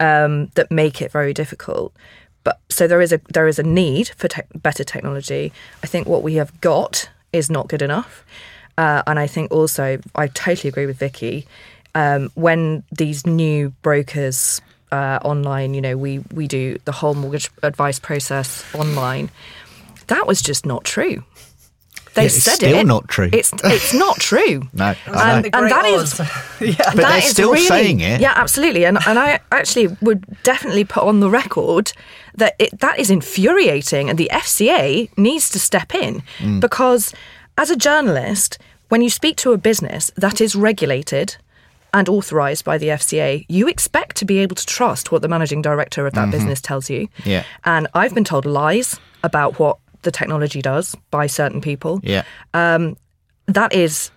um, 0.00 0.46
that 0.54 0.70
make 0.70 1.02
it 1.02 1.10
very 1.10 1.34
difficult. 1.34 1.92
But 2.44 2.60
so 2.68 2.86
there 2.86 3.00
is 3.00 3.12
a 3.12 3.20
there 3.32 3.48
is 3.48 3.58
a 3.58 3.62
need 3.62 4.08
for 4.16 4.28
te- 4.28 4.42
better 4.54 4.84
technology. 4.84 5.52
I 5.82 5.86
think 5.86 6.06
what 6.06 6.22
we 6.22 6.34
have 6.34 6.60
got 6.60 7.08
is 7.32 7.50
not 7.50 7.68
good 7.68 7.82
enough, 7.82 8.24
uh, 8.78 9.02
and 9.06 9.18
I 9.18 9.26
think 9.26 9.50
also 9.50 9.98
I 10.14 10.28
totally 10.28 10.68
agree 10.68 10.86
with 10.86 10.98
Vicky 10.98 11.46
um, 11.94 12.30
when 12.34 12.82
these 12.90 13.26
new 13.26 13.70
brokers 13.82 14.60
uh, 14.90 15.18
online, 15.24 15.74
you 15.74 15.80
know, 15.80 15.96
we 15.96 16.18
we 16.32 16.46
do 16.46 16.78
the 16.84 16.92
whole 16.92 17.14
mortgage 17.14 17.50
advice 17.62 17.98
process 17.98 18.64
online. 18.74 19.30
That 20.08 20.26
was 20.26 20.42
just 20.42 20.66
not 20.66 20.84
true. 20.84 21.24
They 22.14 22.24
yeah, 22.24 22.28
said 22.28 22.54
still 22.54 22.78
it. 22.78 22.86
not 22.86 23.08
true. 23.08 23.28
It's 23.32 23.52
it's 23.64 23.92
not 23.92 24.16
true. 24.16 24.68
no, 24.72 24.94
and, 25.06 25.46
and 25.46 25.70
that 25.70 25.84
is 25.84 26.18
yeah. 26.60 26.74
But 26.78 26.96
that 26.96 26.96
they're 26.96 27.18
is 27.18 27.30
still 27.30 27.52
really, 27.52 27.66
saying 27.66 28.00
it. 28.00 28.20
Yeah, 28.20 28.32
absolutely. 28.36 28.84
And 28.84 28.98
and 29.06 29.18
I 29.18 29.40
actually 29.50 29.88
would 30.00 30.24
definitely 30.42 30.84
put 30.84 31.02
on 31.02 31.20
the 31.20 31.28
record 31.28 31.92
that 32.36 32.54
it, 32.58 32.78
that 32.80 32.98
is 32.98 33.10
infuriating, 33.10 34.08
and 34.08 34.18
the 34.18 34.30
FCA 34.32 35.16
needs 35.18 35.50
to 35.50 35.58
step 35.58 35.94
in 35.94 36.22
mm. 36.38 36.60
because 36.60 37.12
as 37.58 37.70
a 37.70 37.76
journalist, 37.76 38.58
when 38.88 39.02
you 39.02 39.10
speak 39.10 39.36
to 39.38 39.52
a 39.52 39.58
business 39.58 40.10
that 40.16 40.40
is 40.40 40.54
regulated 40.54 41.36
and 41.92 42.08
authorised 42.08 42.64
by 42.64 42.76
the 42.76 42.88
FCA, 42.88 43.44
you 43.48 43.68
expect 43.68 44.16
to 44.16 44.24
be 44.24 44.38
able 44.38 44.56
to 44.56 44.66
trust 44.66 45.12
what 45.12 45.22
the 45.22 45.28
managing 45.28 45.62
director 45.62 46.06
of 46.06 46.12
that 46.14 46.22
mm-hmm. 46.22 46.30
business 46.32 46.60
tells 46.60 46.90
you. 46.90 47.08
Yeah. 47.24 47.44
And 47.64 47.86
I've 47.94 48.14
been 48.14 48.24
told 48.24 48.44
lies 48.44 48.98
about 49.22 49.58
what 49.58 49.78
the 50.04 50.10
technology 50.10 50.62
does 50.62 50.94
by 51.10 51.26
certain 51.26 51.60
people. 51.60 52.00
Yeah. 52.02 52.24
Um, 52.52 52.96
that 53.46 53.74
is, 53.74 54.10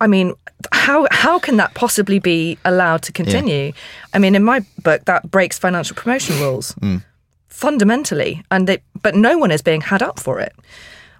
I 0.00 0.06
mean, 0.06 0.34
how 0.72 1.06
how 1.10 1.38
can 1.38 1.56
that 1.56 1.74
possibly 1.74 2.18
be 2.18 2.58
allowed 2.64 3.02
to 3.02 3.12
continue? 3.12 3.66
Yeah. 3.66 3.72
I 4.14 4.18
mean, 4.18 4.34
in 4.34 4.42
my 4.42 4.64
book, 4.82 5.04
that 5.04 5.30
breaks 5.30 5.58
financial 5.58 5.96
promotion 5.96 6.38
rules 6.40 6.72
mm. 6.74 7.02
fundamentally, 7.48 8.42
and 8.50 8.66
they, 8.66 8.78
but 9.02 9.14
no 9.14 9.38
one 9.38 9.50
is 9.50 9.62
being 9.62 9.80
had 9.80 10.02
up 10.02 10.18
for 10.18 10.40
it. 10.40 10.54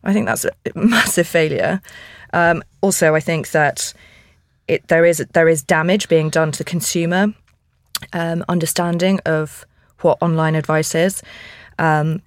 I 0.05 0.13
think 0.13 0.27
that's 0.27 0.45
a 0.45 0.53
massive 0.75 1.27
failure. 1.27 1.81
Um, 2.33 2.63
also, 2.81 3.15
I 3.15 3.21
think 3.21 3.51
that 3.51 3.93
it, 4.67 4.87
there 4.89 5.05
is 5.05 5.25
there 5.33 5.49
is 5.49 5.63
damage 5.63 6.09
being 6.09 6.31
done 6.31 6.53
to 6.53 6.59
the 6.59 6.65
consumer 6.65 7.35
um, 8.13 8.45
understanding 8.49 9.21
of 9.27 9.65
what 10.01 10.19
online 10.21 10.55
advice 10.55 10.95
is. 10.95 11.23
Um, 11.79 12.23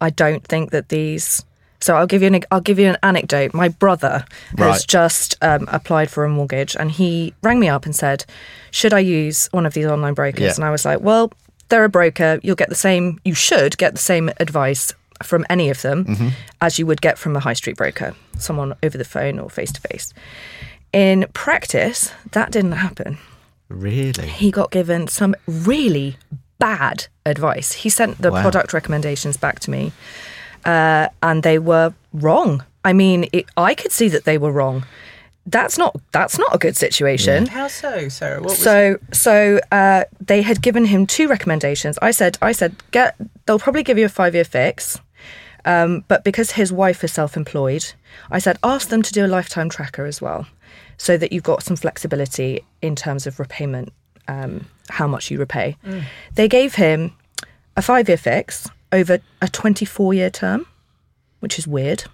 I 0.00 0.10
don't 0.10 0.44
think 0.44 0.70
that 0.70 0.88
these. 0.88 1.44
So 1.80 1.94
I'll 1.94 2.06
give 2.06 2.22
you 2.22 2.28
an 2.28 2.40
I'll 2.50 2.60
give 2.60 2.78
you 2.78 2.88
an 2.88 2.98
anecdote. 3.02 3.54
My 3.54 3.68
brother 3.68 4.24
right. 4.56 4.72
has 4.72 4.84
just 4.84 5.36
um, 5.42 5.68
applied 5.70 6.10
for 6.10 6.24
a 6.24 6.28
mortgage, 6.28 6.76
and 6.76 6.90
he 6.90 7.34
rang 7.42 7.60
me 7.60 7.68
up 7.68 7.84
and 7.84 7.94
said, 7.94 8.24
"Should 8.70 8.92
I 8.92 9.00
use 9.00 9.48
one 9.52 9.66
of 9.66 9.74
these 9.74 9.86
online 9.86 10.14
brokers?" 10.14 10.40
Yeah. 10.40 10.54
And 10.54 10.64
I 10.64 10.70
was 10.70 10.84
like, 10.84 11.00
"Well, 11.00 11.32
they're 11.68 11.84
a 11.84 11.88
broker. 11.88 12.40
You'll 12.42 12.56
get 12.56 12.68
the 12.68 12.74
same. 12.74 13.20
You 13.24 13.34
should 13.34 13.76
get 13.78 13.92
the 13.92 14.00
same 14.00 14.30
advice 14.38 14.92
from 15.22 15.46
any 15.48 15.70
of 15.70 15.80
them 15.80 16.04
mm-hmm. 16.04 16.28
as 16.60 16.78
you 16.78 16.86
would 16.86 17.00
get 17.00 17.18
from 17.18 17.36
a 17.36 17.40
high 17.40 17.54
street 17.54 17.76
broker, 17.76 18.14
someone 18.38 18.74
over 18.82 18.98
the 18.98 19.04
phone 19.04 19.38
or 19.38 19.50
face 19.50 19.72
to 19.72 19.80
face." 19.82 20.12
In 20.92 21.26
practice, 21.34 22.10
that 22.32 22.50
didn't 22.52 22.72
happen. 22.72 23.18
Really? 23.68 24.28
He 24.28 24.50
got 24.50 24.70
given 24.70 25.08
some 25.08 25.34
really 25.46 26.16
bad 26.58 27.06
advice. 27.24 27.72
He 27.72 27.88
sent 27.88 28.18
the 28.18 28.32
wow. 28.32 28.42
product 28.42 28.72
recommendations 28.72 29.36
back 29.36 29.60
to 29.60 29.70
me, 29.70 29.92
uh, 30.64 31.08
and 31.22 31.42
they 31.42 31.58
were 31.58 31.94
wrong. 32.12 32.64
I 32.84 32.92
mean, 32.92 33.26
it, 33.32 33.46
I 33.56 33.74
could 33.74 33.92
see 33.92 34.08
that 34.08 34.24
they 34.24 34.38
were 34.38 34.52
wrong. 34.52 34.84
That's 35.46 35.78
not 35.78 35.96
that's 36.12 36.38
not 36.38 36.54
a 36.54 36.58
good 36.58 36.76
situation. 36.76 37.44
Yeah. 37.44 37.50
How 37.50 37.68
so, 37.68 38.08
Sarah? 38.08 38.42
What 38.42 38.56
so 38.56 38.98
so 39.12 39.60
uh, 39.70 40.04
they 40.20 40.42
had 40.42 40.60
given 40.60 40.86
him 40.86 41.06
two 41.06 41.28
recommendations. 41.28 41.98
I 42.02 42.10
said 42.10 42.36
I 42.42 42.52
said 42.52 42.74
get 42.90 43.16
they'll 43.46 43.60
probably 43.60 43.84
give 43.84 43.98
you 43.98 44.06
a 44.06 44.08
five 44.08 44.34
year 44.34 44.44
fix. 44.44 44.98
Um, 45.64 46.04
but 46.06 46.22
because 46.22 46.52
his 46.52 46.72
wife 46.72 47.02
is 47.02 47.12
self 47.12 47.36
employed, 47.36 47.92
I 48.30 48.38
said 48.38 48.56
ask 48.62 48.88
them 48.88 49.02
to 49.02 49.12
do 49.12 49.26
a 49.26 49.28
lifetime 49.28 49.68
tracker 49.68 50.04
as 50.04 50.20
well 50.20 50.46
so 50.96 51.16
that 51.16 51.32
you've 51.32 51.42
got 51.42 51.62
some 51.62 51.76
flexibility 51.76 52.64
in 52.82 52.96
terms 52.96 53.26
of 53.26 53.38
repayment, 53.38 53.92
um, 54.28 54.66
how 54.88 55.06
much 55.06 55.30
you 55.30 55.38
repay. 55.38 55.76
Mm. 55.84 56.04
They 56.34 56.48
gave 56.48 56.74
him 56.74 57.12
a 57.76 57.82
five 57.82 58.08
year 58.08 58.16
fix 58.16 58.68
over 58.92 59.18
a 59.40 59.48
24 59.48 60.14
year 60.14 60.30
term, 60.30 60.66
which 61.40 61.58
is 61.58 61.66
weird. 61.66 62.04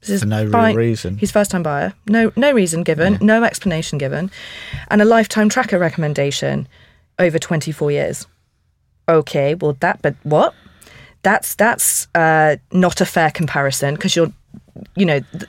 This 0.00 0.20
For 0.20 0.26
no 0.26 0.44
real 0.44 0.74
reason. 0.76 1.18
He's 1.18 1.32
first 1.32 1.50
time 1.50 1.62
buyer. 1.62 1.92
No, 2.06 2.32
no 2.36 2.52
reason 2.52 2.84
given, 2.84 3.14
yeah. 3.14 3.18
no 3.20 3.42
explanation 3.42 3.98
given, 3.98 4.30
and 4.88 5.02
a 5.02 5.04
lifetime 5.04 5.48
tracker 5.48 5.78
recommendation 5.78 6.68
over 7.18 7.38
24 7.38 7.90
years. 7.90 8.26
Okay, 9.08 9.54
well 9.54 9.76
that, 9.80 10.00
but 10.02 10.14
what? 10.22 10.54
That's 11.22 11.56
that's 11.56 12.06
uh, 12.14 12.56
not 12.70 13.00
a 13.00 13.04
fair 13.04 13.30
comparison 13.30 13.94
because 13.96 14.14
you're, 14.14 14.32
you 14.94 15.04
know. 15.04 15.20
Th- 15.20 15.44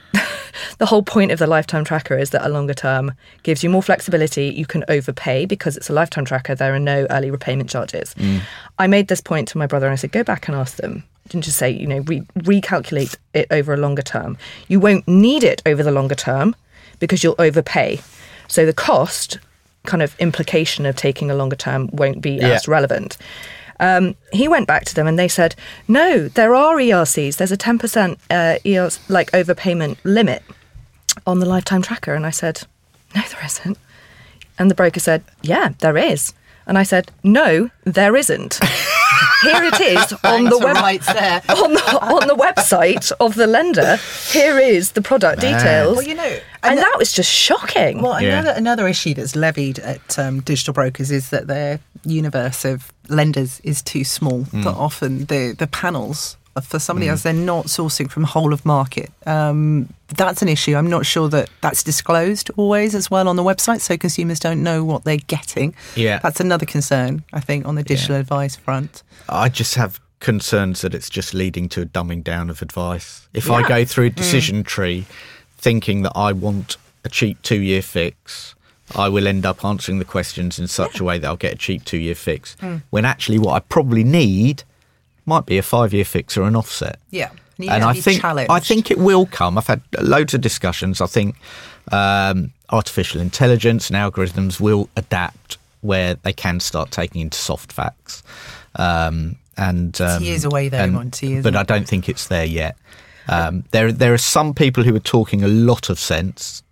the 0.78 0.86
whole 0.86 1.04
point 1.04 1.32
of 1.32 1.40
the 1.40 1.48
lifetime 1.48 1.84
tracker 1.84 2.18
is 2.18 2.30
that 2.32 2.46
a 2.46 2.50
longer 2.50 2.74
term 2.74 3.14
gives 3.44 3.64
you 3.64 3.70
more 3.70 3.84
flexibility. 3.84 4.48
You 4.48 4.66
can 4.66 4.84
overpay 4.88 5.46
because 5.46 5.78
it's 5.78 5.90
a 5.90 5.94
lifetime 5.94 6.26
tracker. 6.26 6.56
There 6.56 6.74
are 6.74 6.80
no 6.80 7.08
early 7.10 7.32
repayment 7.32 7.70
charges. 7.70 8.14
Mm. 8.16 8.42
I 8.78 8.88
made 8.88 9.08
this 9.08 9.22
point 9.22 9.48
to 9.50 9.58
my 9.58 9.68
brother 9.68 9.88
and 9.88 9.94
I 9.94 9.96
said, 9.96 10.12
go 10.12 10.24
back 10.24 10.48
and 10.48 10.56
ask 10.56 10.78
them. 10.78 11.04
Didn't 11.30 11.46
just 11.46 11.58
say, 11.58 11.70
you 11.70 11.86
know, 11.86 12.00
re- 12.00 12.24
recalculate 12.38 13.16
it 13.34 13.48
over 13.52 13.74
a 13.74 13.78
longer 13.78 14.02
term. 14.02 14.38
You 14.68 14.80
won't 14.80 15.08
need 15.08 15.44
it 15.44 15.62
over 15.66 15.84
the 15.84 15.92
longer 15.92 16.16
term 16.16 16.56
because 17.00 17.24
you'll 17.24 17.36
overpay. 17.40 18.02
So 18.48 18.66
the 18.66 18.74
cost 18.74 19.38
kind 19.86 20.02
of 20.02 20.16
implication 20.20 20.86
of 20.86 20.96
taking 20.96 21.32
a 21.32 21.36
longer 21.36 21.56
term 21.56 21.90
won't 21.94 22.22
be 22.22 22.32
yeah. 22.32 22.50
as 22.50 22.68
relevant. 22.68 23.18
Um, 23.80 24.16
he 24.34 24.48
went 24.48 24.68
back 24.68 24.86
to 24.86 24.96
them 24.96 25.08
and 25.08 25.18
they 25.18 25.28
said, 25.28 25.56
no, 25.88 26.28
there 26.28 26.54
are 26.54 26.76
ERCs. 26.78 27.38
There's 27.38 27.52
a 27.52 27.58
10% 27.58 28.14
uh, 28.30 28.36
ERC, 28.66 29.00
like 29.10 29.32
overpayment 29.32 29.98
limit 30.04 30.44
on 31.26 31.40
the 31.40 31.46
lifetime 31.46 31.82
tracker. 31.82 32.14
And 32.14 32.26
I 32.26 32.32
said, 32.32 32.64
no, 33.16 33.22
there 33.32 33.46
isn't. 33.46 33.78
And 34.58 34.70
the 34.70 34.76
broker 34.76 35.00
said, 35.00 35.24
yeah, 35.42 35.70
there 35.80 35.98
is. 35.98 36.34
And 36.68 36.78
I 36.78 36.84
said, 36.84 37.12
no, 37.24 37.70
there 37.86 38.16
isn't. 38.16 38.60
here 39.42 39.64
it 39.64 39.80
is 39.82 40.14
on 40.24 40.44
the 40.46 40.58
web 40.60 40.76
rights 40.76 41.08
there. 41.12 41.42
on 41.50 41.74
the 41.74 42.00
on 42.02 42.28
the 42.28 42.36
website 42.36 43.12
of 43.20 43.34
the 43.34 43.48
lender. 43.48 43.98
Here 44.32 44.60
is 44.60 44.92
the 44.92 45.02
product 45.02 45.42
Man. 45.42 45.54
details. 45.58 45.98
Well, 45.98 46.06
you 46.08 46.14
know, 46.14 46.24
and 46.24 46.42
and 46.64 46.78
that 46.78 46.96
was 47.00 47.12
just 47.12 47.32
shocking. 47.32 48.04
Well, 48.04 48.22
Yeah. 48.22 48.40
another 48.42 48.52
another 48.58 48.88
issue 48.88 49.16
that's 49.16 49.36
levied 49.36 49.80
at 49.80 50.20
um, 50.20 50.42
digital 50.42 50.74
brokers 50.76 51.10
is 51.10 51.32
that 51.32 51.48
their 51.48 51.80
universe 52.06 52.66
of 52.66 52.94
lenders 53.10 53.60
is 53.64 53.82
too 53.82 54.04
small. 54.04 54.44
Hmm. 54.44 54.62
That 54.62 54.76
often 54.76 55.26
the 55.26 55.56
the 55.58 55.68
panels 55.68 56.38
for 56.62 56.80
somebody 56.80 57.08
else 57.08 57.24
they're 57.24 57.34
not 57.34 57.68
sourcing 57.68 58.10
from 58.10 58.24
whole 58.24 58.54
of 58.54 58.66
market. 58.66 59.12
Um, 59.26 59.94
that's 60.08 60.42
an 60.42 60.50
issue. 60.50 60.76
I'm 60.76 60.90
not 60.90 61.06
sure 61.06 61.30
that 61.30 61.50
that's 61.62 61.84
disclosed 61.84 62.50
always 62.58 62.96
as 62.96 63.10
well 63.10 63.28
on 63.28 63.36
the 63.36 63.44
website, 63.44 63.82
so 63.82 63.98
consumers 63.98 64.40
don't 64.40 64.64
know 64.64 64.84
what 64.84 65.04
they're 65.04 65.18
getting. 65.18 65.76
Yeah. 65.96 66.20
that's 66.20 66.40
another 66.40 66.66
concern 66.66 67.24
I 67.34 67.40
think 67.40 67.66
on 67.66 67.76
the 67.76 67.84
digital 67.84 68.16
advice 68.16 68.56
front. 68.56 69.04
I 69.28 69.50
just 69.50 69.76
have 69.76 70.00
concerns 70.20 70.82
that 70.82 70.94
it's 70.94 71.10
just 71.10 71.34
leading 71.34 71.70
to 71.70 71.82
a 71.82 71.86
dumbing 71.86 72.24
down 72.24 72.50
of 72.50 72.62
advice. 72.62 73.28
If 73.34 73.50
I 73.50 73.68
go 73.68 73.86
through 73.86 74.08
a 74.08 74.10
decision 74.10 74.64
tree 74.64 75.06
thinking 75.58 76.02
that 76.04 76.14
I 76.16 76.34
want 76.34 76.78
a 77.06 77.10
cheap 77.10 77.42
two 77.42 77.62
year 77.62 77.82
fix, 77.82 78.56
I 78.96 79.10
will 79.10 79.28
end 79.28 79.46
up 79.46 79.64
answering 79.64 80.00
the 80.00 80.06
questions 80.06 80.58
in 80.60 80.68
such 80.68 81.00
a 81.00 81.04
way 81.04 81.18
that 81.20 81.28
I'll 81.28 81.36
get 81.38 81.54
a 81.54 81.58
cheap 81.58 81.86
two 81.86 81.98
year 81.98 82.16
fix. 82.16 82.56
When 82.90 83.06
actually, 83.06 83.40
what 83.40 83.54
I 83.54 83.60
probably 83.60 84.04
need 84.04 84.64
might 85.26 85.46
be 85.46 85.58
a 85.58 85.64
five 85.64 85.94
year 85.94 86.06
fix 86.06 86.38
or 86.38 86.44
an 86.44 86.56
offset. 86.56 87.00
Yeah, 87.12 87.30
you 87.58 87.70
and 87.70 87.84
I 87.84 87.94
think 87.94 88.22
challenged. 88.22 88.52
I 88.52 88.60
think 88.60 88.90
it 88.92 88.98
will 88.98 89.26
come. 89.26 89.58
I've 89.58 89.68
had 89.68 89.82
loads 90.02 90.34
of 90.34 90.42
discussions. 90.42 91.02
I 91.02 91.06
think 91.06 91.36
um, 91.92 92.52
artificial 92.72 93.22
intelligence 93.22 93.90
and 93.90 93.98
algorithms 93.98 94.60
will 94.60 94.90
adapt 94.96 95.58
where 95.82 96.16
they 96.16 96.34
can 96.34 96.60
start 96.60 96.92
taking 96.92 97.22
into 97.22 97.38
soft 97.38 97.72
facts. 97.72 98.24
Um, 98.76 99.38
and 99.58 100.00
um, 100.02 100.24
years 100.24 100.46
away, 100.46 100.70
though, 100.70 100.78
and- 100.80 100.94
Monty, 100.94 101.42
but 101.42 101.54
it? 101.54 101.58
I 101.58 101.64
don't 101.64 101.88
think 101.88 102.10
it's 102.10 102.28
there 102.28 102.46
yet. 102.46 102.78
Um, 103.28 103.64
there, 103.72 103.92
there 103.92 104.14
are 104.14 104.18
some 104.18 104.54
people 104.56 104.84
who 104.84 104.96
are 104.96 105.00
talking 105.00 105.44
a 105.44 105.48
lot 105.48 105.90
of 105.92 106.00
sense, 106.00 106.64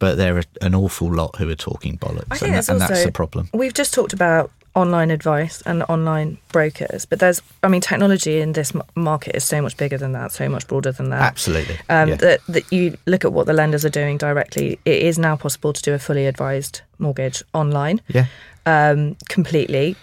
but 0.00 0.16
there 0.16 0.36
are 0.36 0.42
an 0.60 0.74
awful 0.74 1.12
lot 1.14 1.36
who 1.36 1.48
are 1.48 1.54
talking 1.54 1.96
bollocks, 1.98 2.42
and, 2.42 2.52
there's 2.54 2.68
and 2.68 2.80
that's 2.80 2.90
also- 2.90 3.04
the 3.04 3.12
problem. 3.12 3.48
We've 3.54 3.72
just 3.74 3.94
talked 3.94 4.12
about 4.12 4.50
online 4.76 5.10
advice 5.10 5.62
and 5.66 5.82
online 5.88 6.38
brokers, 6.52 7.04
but 7.04 7.18
there's, 7.18 7.42
I 7.64 7.68
mean, 7.68 7.80
technology 7.80 8.40
in 8.40 8.52
this 8.52 8.72
market 8.94 9.34
is 9.36 9.42
so 9.44 9.60
much 9.60 9.76
bigger 9.76 9.98
than 9.98 10.12
that, 10.12 10.30
so 10.32 10.48
much 10.48 10.66
broader 10.68 10.92
than 10.92 11.10
that. 11.10 11.20
Absolutely, 11.22 11.76
Um, 11.88 12.08
yeah. 12.10 12.14
that, 12.16 12.40
that 12.48 12.72
you 12.72 12.96
look 13.06 13.24
at 13.24 13.32
what 13.32 13.46
the 13.46 13.52
lenders 13.52 13.84
are 13.84 13.88
doing 13.90 14.16
directly. 14.16 14.78
It 14.84 15.02
is 15.02 15.18
now 15.18 15.34
possible 15.36 15.72
to 15.72 15.82
do 15.82 15.92
a 15.92 15.98
fully 15.98 16.26
advised 16.26 16.82
mortgage 16.98 17.42
online, 17.52 18.00
yeah, 18.08 18.26
um, 18.64 19.16
completely, 19.28 19.96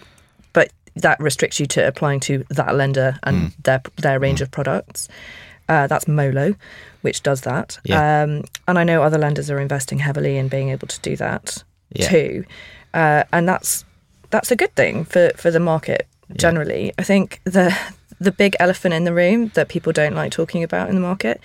but 0.52 0.70
that 0.98 1.18
restricts 1.22 1.60
you 1.62 1.66
to 1.68 1.88
applying 1.88 2.20
to 2.22 2.44
that 2.50 2.76
lender 2.76 3.18
and 3.24 3.36
Mm. 3.38 3.54
their 3.64 3.82
their 3.98 4.20
range 4.20 4.42
of 4.42 4.52
products. 4.52 5.08
Uh, 5.70 5.86
that's 5.88 6.08
Molo, 6.08 6.56
which 7.08 7.24
does 7.24 7.42
that. 7.42 7.80
Yeah. 7.86 8.24
Um, 8.24 8.44
and 8.68 8.78
I 8.78 8.84
know 8.84 9.02
other 9.02 9.18
lenders 9.18 9.50
are 9.50 9.60
investing 9.62 10.00
heavily 10.00 10.38
in 10.38 10.50
being 10.50 10.70
able 10.76 10.88
to 10.90 11.00
do 11.10 11.16
that 11.16 11.64
Yeah. 11.94 12.10
too. 12.10 12.44
Uh, 12.94 13.24
and 13.32 13.48
that's 13.48 13.86
that's 14.30 14.52
a 14.52 14.56
good 14.58 14.76
thing 14.76 15.06
for, 15.06 15.32
for 15.38 15.52
the 15.52 15.60
market 15.62 16.06
generally. 16.36 16.92
I 17.00 17.04
think 17.04 17.40
the 17.46 17.74
the 18.20 18.32
big 18.32 18.56
elephant 18.60 18.94
in 18.94 19.04
the 19.04 19.14
room 19.14 19.50
that 19.56 19.68
people 19.70 19.92
don't 19.94 20.16
like 20.16 20.32
talking 20.32 20.64
about 20.64 20.90
in 20.90 20.96
the 20.96 21.02
market 21.02 21.40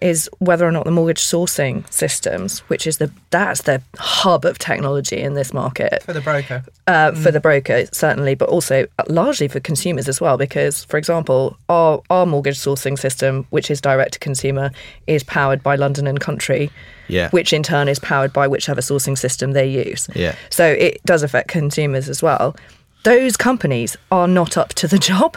is 0.00 0.30
whether 0.38 0.66
or 0.66 0.72
not 0.72 0.84
the 0.86 0.90
mortgage 0.90 1.18
sourcing 1.20 1.90
systems, 1.92 2.60
which 2.70 2.86
is 2.86 2.96
the 2.96 3.10
that's 3.28 3.62
the 3.62 3.82
hub 3.98 4.46
of 4.46 4.58
technology 4.58 5.18
in 5.20 5.34
this 5.34 5.52
market, 5.52 6.02
for 6.02 6.14
the 6.14 6.22
broker. 6.22 6.64
uh, 6.86 7.12
for 7.12 7.30
the 7.30 7.40
broker 7.40 7.84
certainly, 7.92 8.34
but 8.34 8.48
also 8.48 8.86
largely 9.08 9.46
for 9.46 9.60
consumers 9.60 10.08
as 10.08 10.18
well. 10.18 10.38
Because, 10.38 10.84
for 10.84 10.96
example, 10.96 11.56
our 11.68 12.00
our 12.08 12.24
mortgage 12.24 12.58
sourcing 12.58 12.98
system, 12.98 13.46
which 13.50 13.70
is 13.70 13.78
direct 13.80 14.14
to 14.14 14.18
consumer, 14.18 14.70
is 15.06 15.22
powered 15.22 15.62
by 15.62 15.76
London 15.76 16.06
and 16.06 16.18
Country, 16.18 16.70
Yeah. 17.08 17.28
which 17.28 17.52
in 17.52 17.62
turn 17.62 17.86
is 17.86 17.98
powered 17.98 18.32
by 18.32 18.46
whichever 18.48 18.80
sourcing 18.80 19.18
system 19.18 19.52
they 19.52 19.66
use. 19.68 20.08
Yeah. 20.14 20.34
So 20.48 20.64
it 20.66 21.02
does 21.04 21.22
affect 21.22 21.48
consumers 21.48 22.08
as 22.08 22.22
well. 22.22 22.56
Those 23.04 23.36
companies 23.36 23.96
are 24.12 24.28
not 24.28 24.56
up 24.56 24.70
to 24.74 24.86
the 24.88 24.98
job. 25.10 25.36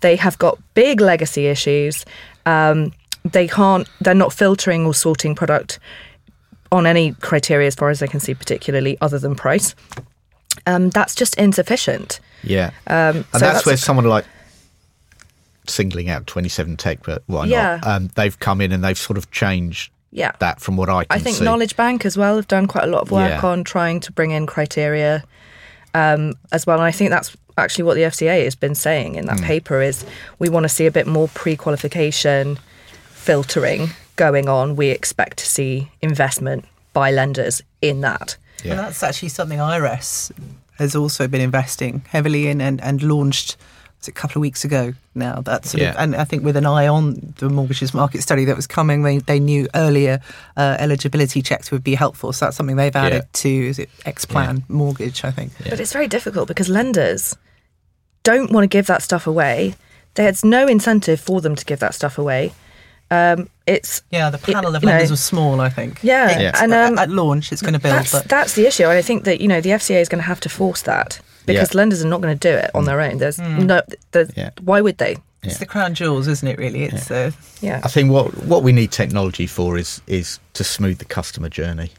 They 0.00 0.16
have 0.16 0.38
got 0.38 0.58
big 0.74 1.00
legacy 1.00 1.46
issues. 1.46 2.04
Um, 2.46 2.92
they 3.24 3.48
can't. 3.48 3.88
They're 4.00 4.14
not 4.14 4.32
filtering 4.32 4.86
or 4.86 4.94
sorting 4.94 5.34
product 5.34 5.78
on 6.72 6.86
any 6.86 7.12
criteria, 7.14 7.66
as 7.66 7.74
far 7.74 7.90
as 7.90 8.02
I 8.02 8.06
can 8.06 8.20
see, 8.20 8.32
particularly 8.34 8.96
other 9.00 9.18
than 9.18 9.34
price. 9.34 9.74
Um, 10.66 10.90
that's 10.90 11.14
just 11.14 11.34
insufficient. 11.36 12.20
Yeah. 12.42 12.70
Um, 12.86 13.16
and 13.16 13.24
so 13.32 13.38
that's, 13.40 13.40
that's 13.40 13.66
where 13.66 13.76
someone 13.76 14.04
like 14.06 14.24
singling 15.66 16.08
out 16.08 16.26
Twenty7tec, 16.26 16.98
but 17.04 17.22
why 17.26 17.44
Yeah. 17.46 17.78
not? 17.82 17.86
Um, 17.86 18.10
they've 18.14 18.38
come 18.38 18.60
in 18.60 18.72
and 18.72 18.82
they've 18.82 18.98
sort 18.98 19.16
of 19.18 19.30
changed 19.30 19.92
Yeah. 20.12 20.32
that 20.38 20.60
from 20.60 20.76
what 20.76 20.88
I 20.88 21.04
can 21.04 21.16
I 21.16 21.18
think 21.20 21.36
see. 21.36 21.44
Knowledge 21.44 21.76
Bank 21.76 22.04
as 22.06 22.16
well 22.16 22.36
have 22.36 22.48
done 22.48 22.66
quite 22.66 22.84
a 22.84 22.88
lot 22.88 23.02
of 23.02 23.10
work 23.10 23.30
Yeah. 23.30 23.46
on 23.48 23.64
trying 23.64 24.00
to 24.00 24.12
bring 24.12 24.30
in 24.30 24.46
criteria 24.46 25.22
um, 25.94 26.34
as 26.52 26.66
well. 26.66 26.76
And 26.76 26.84
I 26.84 26.90
think 26.92 27.10
that's 27.10 27.36
actually 27.58 27.84
what 27.84 27.94
the 27.94 28.02
FCA 28.02 28.44
has 28.44 28.54
been 28.54 28.74
saying 28.74 29.16
in 29.16 29.26
that 29.26 29.38
Hmm. 29.40 29.44
paper 29.44 29.82
is 29.82 30.04
we 30.38 30.48
want 30.48 30.64
to 30.64 30.68
see 30.68 30.86
a 30.86 30.90
bit 30.90 31.06
more 31.06 31.28
pre-qualification 31.28 32.58
filtering 33.10 33.90
going 34.16 34.48
on. 34.48 34.76
We 34.76 34.88
expect 34.90 35.38
to 35.38 35.46
see 35.46 35.90
investment 36.00 36.64
by 36.92 37.10
lenders 37.10 37.62
in 37.82 38.00
that. 38.02 38.36
Yeah. 38.64 38.72
And 38.72 38.80
that's 38.80 39.02
actually 39.02 39.28
something 39.30 39.58
Iress 39.58 40.30
has 40.78 40.96
also 40.96 41.28
been 41.28 41.40
investing 41.40 42.02
heavily 42.08 42.48
in 42.48 42.60
and, 42.60 42.80
and 42.80 43.02
launched 43.02 43.56
was 44.00 44.08
it 44.08 44.12
a 44.12 44.14
couple 44.14 44.38
of 44.38 44.40
weeks 44.40 44.64
ago 44.64 44.94
now. 45.14 45.40
That 45.42 45.66
sort 45.66 45.82
of, 45.82 45.94
and 45.98 46.16
I 46.16 46.24
think 46.24 46.42
with 46.42 46.56
an 46.56 46.66
eye 46.66 46.88
on 46.88 47.34
the 47.38 47.48
mortgages 47.50 47.92
market 47.92 48.22
study 48.22 48.44
that 48.46 48.56
was 48.56 48.66
coming, 48.66 49.02
they, 49.02 49.18
they 49.18 49.38
knew 49.38 49.68
earlier 49.74 50.20
uh, 50.56 50.76
eligibility 50.78 51.42
checks 51.42 51.70
would 51.70 51.84
be 51.84 51.94
helpful. 51.94 52.32
So 52.32 52.46
that's 52.46 52.56
something 52.56 52.76
they've 52.76 52.96
added 52.96 53.16
Yeah. 53.24 53.28
to 53.32 53.48
is 53.68 53.78
it 53.78 53.90
X 54.06 54.24
Plan 54.24 54.64
mortgage, 54.68 55.22
I 55.24 55.30
think. 55.30 55.52
But 55.68 55.80
it's 55.80 55.92
very 55.92 56.08
difficult 56.08 56.48
because 56.48 56.68
lenders 56.68 57.36
don't 58.22 58.50
want 58.50 58.64
to 58.64 58.68
give 58.68 58.86
that 58.86 59.02
stuff 59.02 59.26
away. 59.26 59.74
There's 60.14 60.44
no 60.44 60.66
incentive 60.66 61.20
for 61.20 61.40
them 61.40 61.54
to 61.54 61.64
give 61.64 61.78
that 61.80 61.94
stuff 61.94 62.18
away. 62.18 62.52
Um, 63.10 63.48
it's 63.66 64.02
Yeah, 64.10 64.30
the 64.30 64.38
panel 64.38 64.74
of 64.76 64.82
you 64.82 64.86
know, 64.86 64.92
lenders 64.92 65.10
was 65.10 65.20
small, 65.22 65.60
I 65.60 65.68
think. 65.68 65.98
Yeah, 66.02 66.38
Yeah. 66.38 66.52
and 66.62 66.72
um, 66.72 66.98
at 66.98 67.10
launch, 67.10 67.52
it's 67.52 67.60
going 67.60 67.74
to 67.74 67.80
build. 67.80 67.94
that's 67.96 68.12
but 68.12 68.28
that's 68.28 68.54
the 68.54 68.66
issue. 68.66 68.84
And 68.84 68.92
I 68.92 69.02
think 69.02 69.24
that 69.24 69.40
you 69.40 69.48
know 69.48 69.60
the 69.60 69.70
FCA 69.70 70.00
is 70.00 70.08
going 70.08 70.20
to 70.22 70.26
have 70.26 70.40
to 70.40 70.48
force 70.48 70.82
that 70.82 71.20
because 71.46 71.72
Yeah. 71.74 71.78
lenders 71.78 72.04
are 72.04 72.08
not 72.08 72.20
going 72.20 72.36
to 72.38 72.48
do 72.48 72.54
it 72.56 72.70
on 72.74 72.84
their 72.84 73.00
own. 73.00 73.18
There's 73.18 73.38
no, 73.38 73.80
there's, 74.12 74.30
Yeah. 74.36 74.50
why 74.62 74.80
would 74.80 74.98
they? 74.98 75.16
it's 75.42 75.56
the 75.58 75.64
crown 75.66 75.94
jewels, 75.94 76.28
isn't 76.28 76.46
it? 76.46 76.58
Really, 76.58 76.84
it's 76.84 77.10
uh, 77.10 77.30
Yeah, 77.62 77.80
I 77.82 77.88
think 77.88 78.10
what 78.10 78.44
what 78.44 78.62
we 78.62 78.72
need 78.72 78.90
technology 78.92 79.46
for 79.46 79.78
is 79.78 80.02
is 80.06 80.38
to 80.54 80.64
smooth 80.64 80.98
the 80.98 81.06
customer 81.06 81.48
journey, 81.48 81.90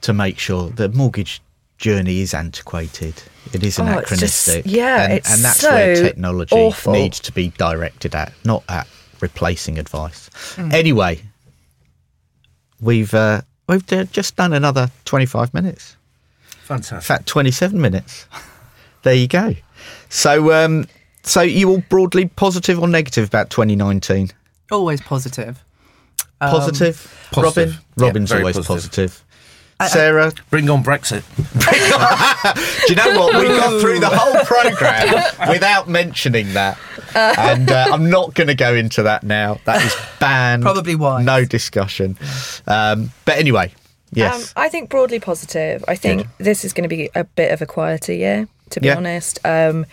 to 0.00 0.12
make 0.14 0.38
sure 0.38 0.70
the 0.70 0.88
mortgage 0.88 1.42
journey 1.78 2.20
is 2.22 2.32
antiquated. 2.32 3.22
It 3.52 3.62
is 3.62 3.78
Oh, 3.78 3.84
it's 3.84 4.08
just- 4.18 4.48
anachronistic. 4.48 4.62
yeah, 4.66 5.02
and, 5.04 5.12
it's 5.12 5.30
and 5.34 5.44
that's 5.44 5.62
where 5.62 5.94
technology 5.94 6.56
awful. 6.56 6.94
needs 6.94 7.20
to 7.20 7.32
be 7.32 7.48
directed 7.58 8.14
at, 8.14 8.32
not 8.44 8.64
at 8.68 8.86
replacing 9.20 9.78
advice. 9.78 10.30
Mm. 10.56 10.72
Anyway, 10.72 11.20
we've 12.80 13.12
uh, 13.14 13.42
we've 13.68 13.92
uh, 13.92 14.04
just 14.04 14.36
done 14.36 14.52
another 14.54 14.90
twenty 15.04 15.26
five 15.26 15.52
minutes. 15.52 15.96
Fantastic. 16.64 16.96
In 16.96 17.00
fact, 17.02 17.26
twenty 17.26 17.50
seven 17.50 17.80
minutes. 17.80 18.26
there 19.06 19.14
you 19.14 19.28
go. 19.28 19.54
So, 20.08 20.52
um, 20.52 20.86
so 21.22 21.40
you 21.42 21.70
all 21.70 21.82
broadly 21.88 22.26
positive 22.26 22.78
or 22.78 22.88
negative 22.88 23.26
about 23.28 23.50
twenty 23.50 23.76
nineteen? 23.76 24.30
always 24.72 25.00
positive. 25.00 25.62
Um, 26.40 26.50
Positive, 26.50 27.30
Robyn. 27.32 27.44
positive. 27.44 27.84
Robyn's 27.96 28.30
Yeah, 28.30 28.38
always 28.38 28.56
positive. 28.56 29.10
positive. 29.10 29.22
Sarah, 29.88 30.32
Bring 30.50 30.68
on 30.68 30.82
Brexit. 30.82 31.22
do 32.86 32.92
you 32.92 32.96
know 32.96 33.18
what? 33.20 33.34
We 33.40 33.46
got 33.48 33.80
through 33.80 34.00
the 34.00 34.08
whole 34.08 34.44
program 34.44 35.22
without 35.48 35.88
mentioning 35.88 36.52
that, 36.54 36.78
and 37.14 37.70
uh, 37.70 37.88
I'm 37.92 38.10
not 38.10 38.34
going 38.34 38.48
to 38.48 38.54
go 38.54 38.74
into 38.74 39.02
that 39.04 39.22
now. 39.22 39.58
That 39.66 39.82
is 39.84 39.94
banned. 40.18 40.62
Probably 40.62 40.94
wise. 40.96 41.24
No 41.24 41.44
discussion. 41.44 42.18
Um, 42.66 43.10
but 43.24 43.38
anyway, 43.38 43.72
yes, 44.12 44.48
um, 44.56 44.62
I 44.64 44.68
think 44.68 44.90
broadly 44.90 45.20
positive. 45.20 45.84
I 45.88 45.94
think 45.94 46.22
Good. 46.22 46.30
this 46.38 46.64
is 46.64 46.72
going 46.72 46.88
to 46.88 46.94
be 46.94 47.08
a 47.14 47.24
bit 47.24 47.52
of 47.52 47.62
a 47.62 47.66
quieter 47.66 48.12
year, 48.14 48.48
to 48.70 48.80
be 48.80 48.86
Yeah. 48.88 48.96
honest. 48.96 49.38
Um, 49.44 49.86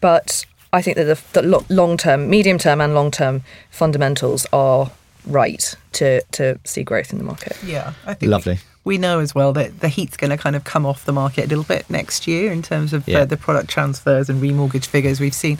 but 0.00 0.44
I 0.72 0.82
think 0.82 0.96
that 0.96 1.04
the, 1.04 1.40
the 1.40 1.64
long 1.68 1.96
term, 1.96 2.28
medium 2.30 2.58
term, 2.58 2.80
and 2.80 2.94
long 2.94 3.10
term 3.10 3.42
fundamentals 3.70 4.46
are 4.52 4.90
right 5.26 5.74
to 5.92 6.22
to 6.32 6.58
see 6.64 6.82
growth 6.82 7.12
in 7.12 7.18
the 7.18 7.24
market. 7.24 7.56
Yeah, 7.64 7.92
I 8.06 8.14
think 8.14 8.30
Lovely. 8.30 8.54
We, 8.84 8.94
we 8.94 8.98
know 8.98 9.18
as 9.20 9.34
well 9.34 9.52
that 9.52 9.80
the 9.80 9.88
heat's 9.88 10.16
going 10.16 10.30
to 10.30 10.36
kind 10.38 10.56
of 10.56 10.64
come 10.64 10.86
off 10.86 11.04
the 11.04 11.12
market 11.12 11.44
a 11.44 11.48
little 11.48 11.64
bit 11.64 11.88
next 11.90 12.26
year 12.26 12.50
in 12.52 12.62
terms 12.62 12.92
of 12.92 13.06
Yeah. 13.06 13.20
uh, 13.20 13.24
the 13.26 13.36
product 13.36 13.68
transfers 13.68 14.30
and 14.30 14.40
remortgage 14.42 14.86
figures 14.86 15.20
we've 15.20 15.34
seen. 15.34 15.58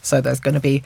So 0.00 0.20
there's 0.20 0.40
going 0.40 0.54
to 0.54 0.60
be 0.60 0.82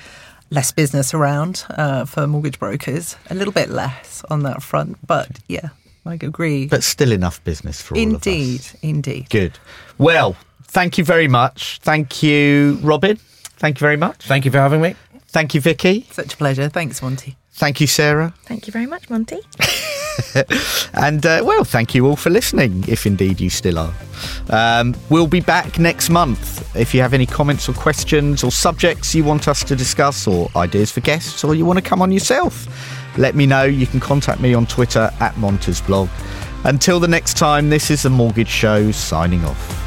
less 0.51 0.73
business 0.73 1.13
around 1.15 1.65
uh, 1.71 2.05
for 2.05 2.27
mortgage 2.27 2.59
brokers, 2.59 3.17
a 3.31 3.35
little 3.35 3.53
bit 3.53 3.69
less 3.69 4.23
on 4.31 4.43
that 4.45 4.63
front. 4.63 4.97
But 5.07 5.29
yeah, 5.49 5.69
I 6.05 6.15
agree. 6.15 6.67
but 6.67 6.83
still 6.83 7.13
enough 7.13 7.43
business 7.45 7.81
for 7.81 7.95
all 7.95 8.01
of 8.03 8.13
indeed, 8.15 8.63
indeed. 8.83 9.29
Good. 9.31 9.59
Well, 9.99 10.37
thank 10.69 10.99
you 10.99 11.05
very 11.05 11.29
much. 11.29 11.79
Thank 11.83 12.23
you, 12.23 12.79
Robyn. 12.83 13.19
thank 13.59 13.81
you 13.81 13.85
very 13.85 13.97
much. 13.97 14.25
Thank 14.27 14.45
you 14.45 14.51
for 14.51 14.59
having 14.59 14.81
me. 14.81 14.95
Thank 15.29 15.55
you, 15.55 15.61
Vicky. 15.61 16.07
Such 16.11 16.35
a 16.35 16.37
pleasure. 16.37 16.69
Thanks, 16.69 17.03
Monty. 17.03 17.37
Thank 17.53 17.81
you, 17.81 17.87
Sarah. 17.87 18.35
Thank 18.45 18.67
you 18.67 18.73
very 18.73 18.87
much, 18.87 19.09
Monty. 19.09 19.41
and 20.95 21.25
uh, 21.25 21.43
well, 21.45 21.65
thank 21.65 21.95
you 21.95 22.07
all 22.07 22.17
for 22.17 22.31
listening, 22.31 22.85
if 22.87 23.07
indeed 23.07 23.41
you 23.41 23.51
still 23.51 23.79
are. 23.79 23.95
Um, 24.51 24.95
we'll 25.11 25.27
be 25.27 25.41
back 25.41 25.79
next 25.79 26.11
month. 26.11 26.77
If 26.77 26.95
you 26.95 27.01
have 27.01 27.15
any 27.15 27.27
comments 27.27 27.69
or 27.69 27.73
questions 27.73 28.45
or 28.45 28.51
subjects 28.51 29.15
you 29.15 29.25
want 29.25 29.49
us 29.49 29.65
to 29.65 29.77
discuss, 29.77 30.27
or 30.27 30.51
ideas 30.55 30.93
for 30.93 31.01
guests, 31.01 31.45
or 31.45 31.55
you 31.55 31.65
want 31.65 31.79
to 31.79 31.85
come 31.85 32.03
on 32.03 32.13
yourself, 32.13 32.67
let 33.19 33.35
me 33.35 33.47
know. 33.47 33.65
You 33.65 33.87
can 33.87 34.01
contact 34.01 34.41
me 34.41 34.55
on 34.55 34.67
Twitter 34.67 35.11
at 35.21 35.35
Montersblog. 35.37 36.11
Until 36.65 37.01
the 37.01 37.09
next 37.09 37.37
time, 37.37 37.71
this 37.71 37.91
is 37.91 38.03
the 38.03 38.11
Mortgage 38.11 38.49
Show 38.49 38.91
signing 38.91 39.45
off. 39.45 39.86